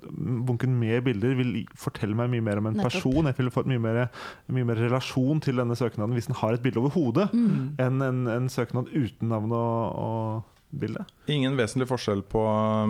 [0.47, 2.93] Bunken med bilder vil fortelle meg mye mer om en Nettopp.
[2.93, 3.25] person.
[3.25, 4.11] Jeg vil få mye mer,
[4.53, 7.77] mye mer relasjon til denne søknaden hvis den har et bilde over hodet, Mm.
[7.79, 10.45] enn en, en søknad uten navn og, og
[10.79, 11.05] bilde.
[11.29, 12.43] Ingen vesentlig forskjell på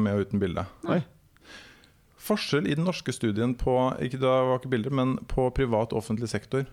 [0.03, 0.67] med og uten bilde.
[0.89, 1.03] Oi.
[2.25, 6.01] Forskjell i den norske studien på ikke da var ikke bilder, men på privat og
[6.01, 6.64] offentlig sektor.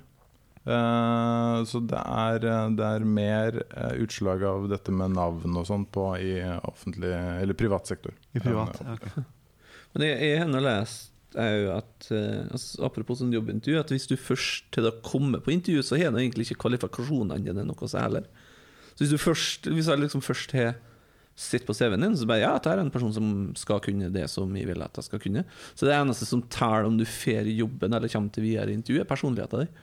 [0.61, 2.39] Eh, så det er,
[2.77, 6.35] det er mer eh, utslag av dette med navn og sånn på i
[6.69, 8.15] offentlig eller privat sektor.
[8.37, 8.81] I privat.
[8.83, 9.21] Ja, Ja, ok.
[9.91, 14.07] Men jeg, jeg har lest er jo at eh, altså, Apropos sånn jobbintervju, at hvis
[14.09, 17.91] du først til å komme på intervju, så har du egentlig ikke kvalifikasjonene dine noe
[17.91, 18.25] særlig.
[18.93, 20.75] Så hvis du først Hvis jeg liksom først har
[21.35, 23.27] sett på CV-en din, så bare ja, dette er en person som
[23.57, 25.45] skal kunne det som jeg vil at jeg skal kunne.
[25.73, 29.09] Så det eneste som teller om du får jobben eller kommer til videre intervju, er
[29.09, 29.75] personligheten din.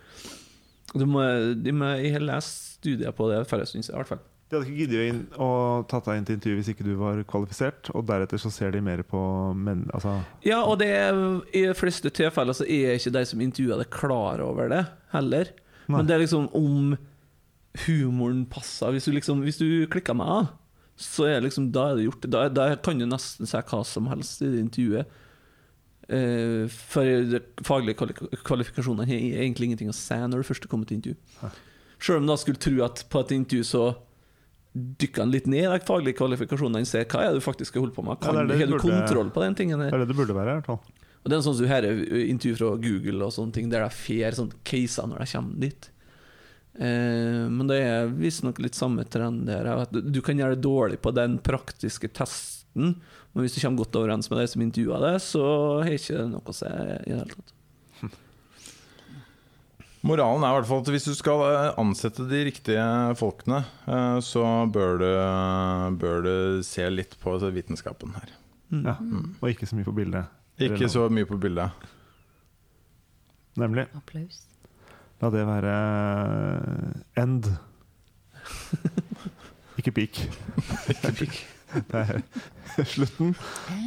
[0.95, 1.25] Du må,
[1.59, 4.25] de må, jeg har lest studier på det før jeg syns, i hvert fall.
[4.49, 5.49] De hadde ikke giddet å
[5.85, 8.73] ta tatt deg inn til intervju hvis ikke du var kvalifisert, og deretter så ser
[8.73, 9.21] de mer på
[9.53, 9.85] menn...
[9.93, 10.15] Altså,
[10.47, 11.19] Ja, og det er,
[11.53, 15.53] i de fleste tilfeller så er ikke de som intervjuer det, klar over det heller.
[15.89, 15.99] Nei.
[15.99, 16.97] Men det er liksom om
[17.85, 18.95] humoren passer.
[18.95, 20.41] Hvis du, liksom, hvis du klikker meg A,
[20.99, 22.27] så er liksom, da er det gjort.
[22.31, 25.07] Da, da kan du nesten si hva som helst i det intervjuet.
[26.09, 30.71] Eh, for de faglige kvali- kvalifikasjonene har egentlig ingenting å si når du først er
[30.73, 31.51] kommet til intervju.
[32.01, 33.83] Selv om du skulle tro at på et intervju så
[34.79, 37.73] dykker han litt ned i de faglige kvalifikasjonene og ser hva er det du faktisk
[37.75, 38.17] skal holde på med.
[38.23, 39.79] Ja, det det har du burde- kontroll på den tingen?
[39.85, 40.81] det er det det burde være, i hvert fall.
[41.25, 43.91] Og det er sånn som du hører intervju fra Google og sånne ting, der de
[43.91, 45.91] får sånn caser når de kommer dit.
[46.79, 49.67] Eh, men det er visstnok litt samme trend der.
[49.83, 52.95] At du, du kan gjøre det dårlig på den praktiske testen,
[53.33, 55.45] men hvis du kommer godt overens med de som intervjua deg, så
[55.83, 57.55] har ikke det noe å si i det hele tatt.
[60.07, 64.19] Moralen er i hvert fall at hvis du skal eh, ansette de riktige folkene, eh,
[64.25, 65.09] så bør du,
[65.99, 66.35] bør du
[66.67, 68.35] se litt på vitenskapen her.
[68.69, 68.99] Ja.
[69.41, 70.31] Og ikke så mye på bildet.
[70.63, 71.89] Ikke så mye på bildet.
[73.59, 73.89] Nemlig.
[73.99, 74.45] Applaus.
[75.19, 77.43] La det være eh, end.
[79.79, 80.19] ikke peak.
[81.69, 82.01] Det
[82.81, 83.35] er slutten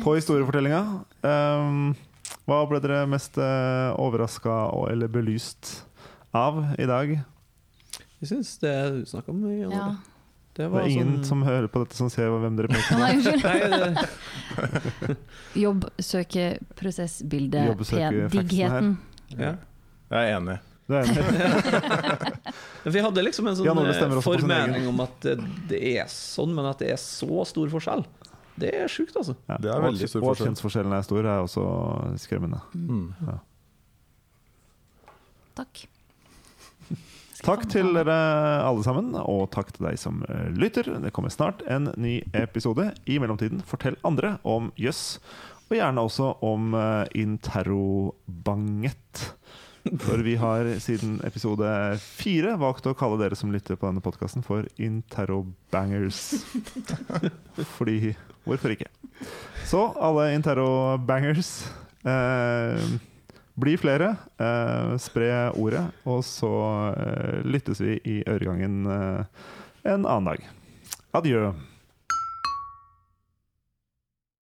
[0.04, 0.82] på historiefortellinga.
[1.26, 1.96] Um,
[2.46, 4.54] hva ble dere mest uh, overraska
[4.92, 5.82] eller belyst
[6.38, 7.16] av i dag?
[8.22, 9.98] Jeg syns det du snakka om, Jan Ja.
[10.52, 13.96] Det Det var er ingen sånn som hører på dette, som ser hvem dere peker
[13.96, 14.04] på.
[15.62, 17.66] Jobbsøkeprosessbildet.
[17.72, 18.98] Jobbsøke diggheten.
[19.32, 19.56] ja.
[20.12, 20.60] Jeg er enig.
[20.92, 21.22] Du er enig?
[22.92, 25.36] Vi hadde liksom en sånn ja, eh, formening om at det,
[25.70, 28.04] det er sånn, men at det er så stor forskjell.
[28.62, 29.34] Det er sjukt, altså.
[29.48, 29.56] Ja.
[29.62, 30.48] Det er veldig stor Og at forskjell.
[30.52, 31.64] kjønnsforskjellen er stor, er også
[32.22, 32.60] skremmende.
[32.76, 33.08] Mm.
[35.58, 35.74] Takk.
[37.48, 38.18] Takk til dere
[38.68, 40.86] alle sammen, og takk til deg som eh, lytter.
[41.02, 42.92] Det kommer snart en ny episode.
[43.10, 45.16] I mellomtiden, fortell andre om jøss,
[45.72, 49.32] og gjerne også om uh, interrobanget.
[50.04, 51.70] For vi har siden episode
[52.02, 56.22] fire valgt å kalle dere som lytter på denne podkasten, for interrobangers.
[57.78, 58.14] Fordi
[58.46, 58.90] Hvorfor ikke?
[59.70, 61.52] Så alle interrobangers
[62.10, 62.86] eh,
[63.62, 66.54] bli flere, eh, spre ordet, og så
[66.98, 69.44] eh, lyttes vi i øregangen eh,
[69.94, 70.48] en annen dag.
[71.22, 71.52] Adjø.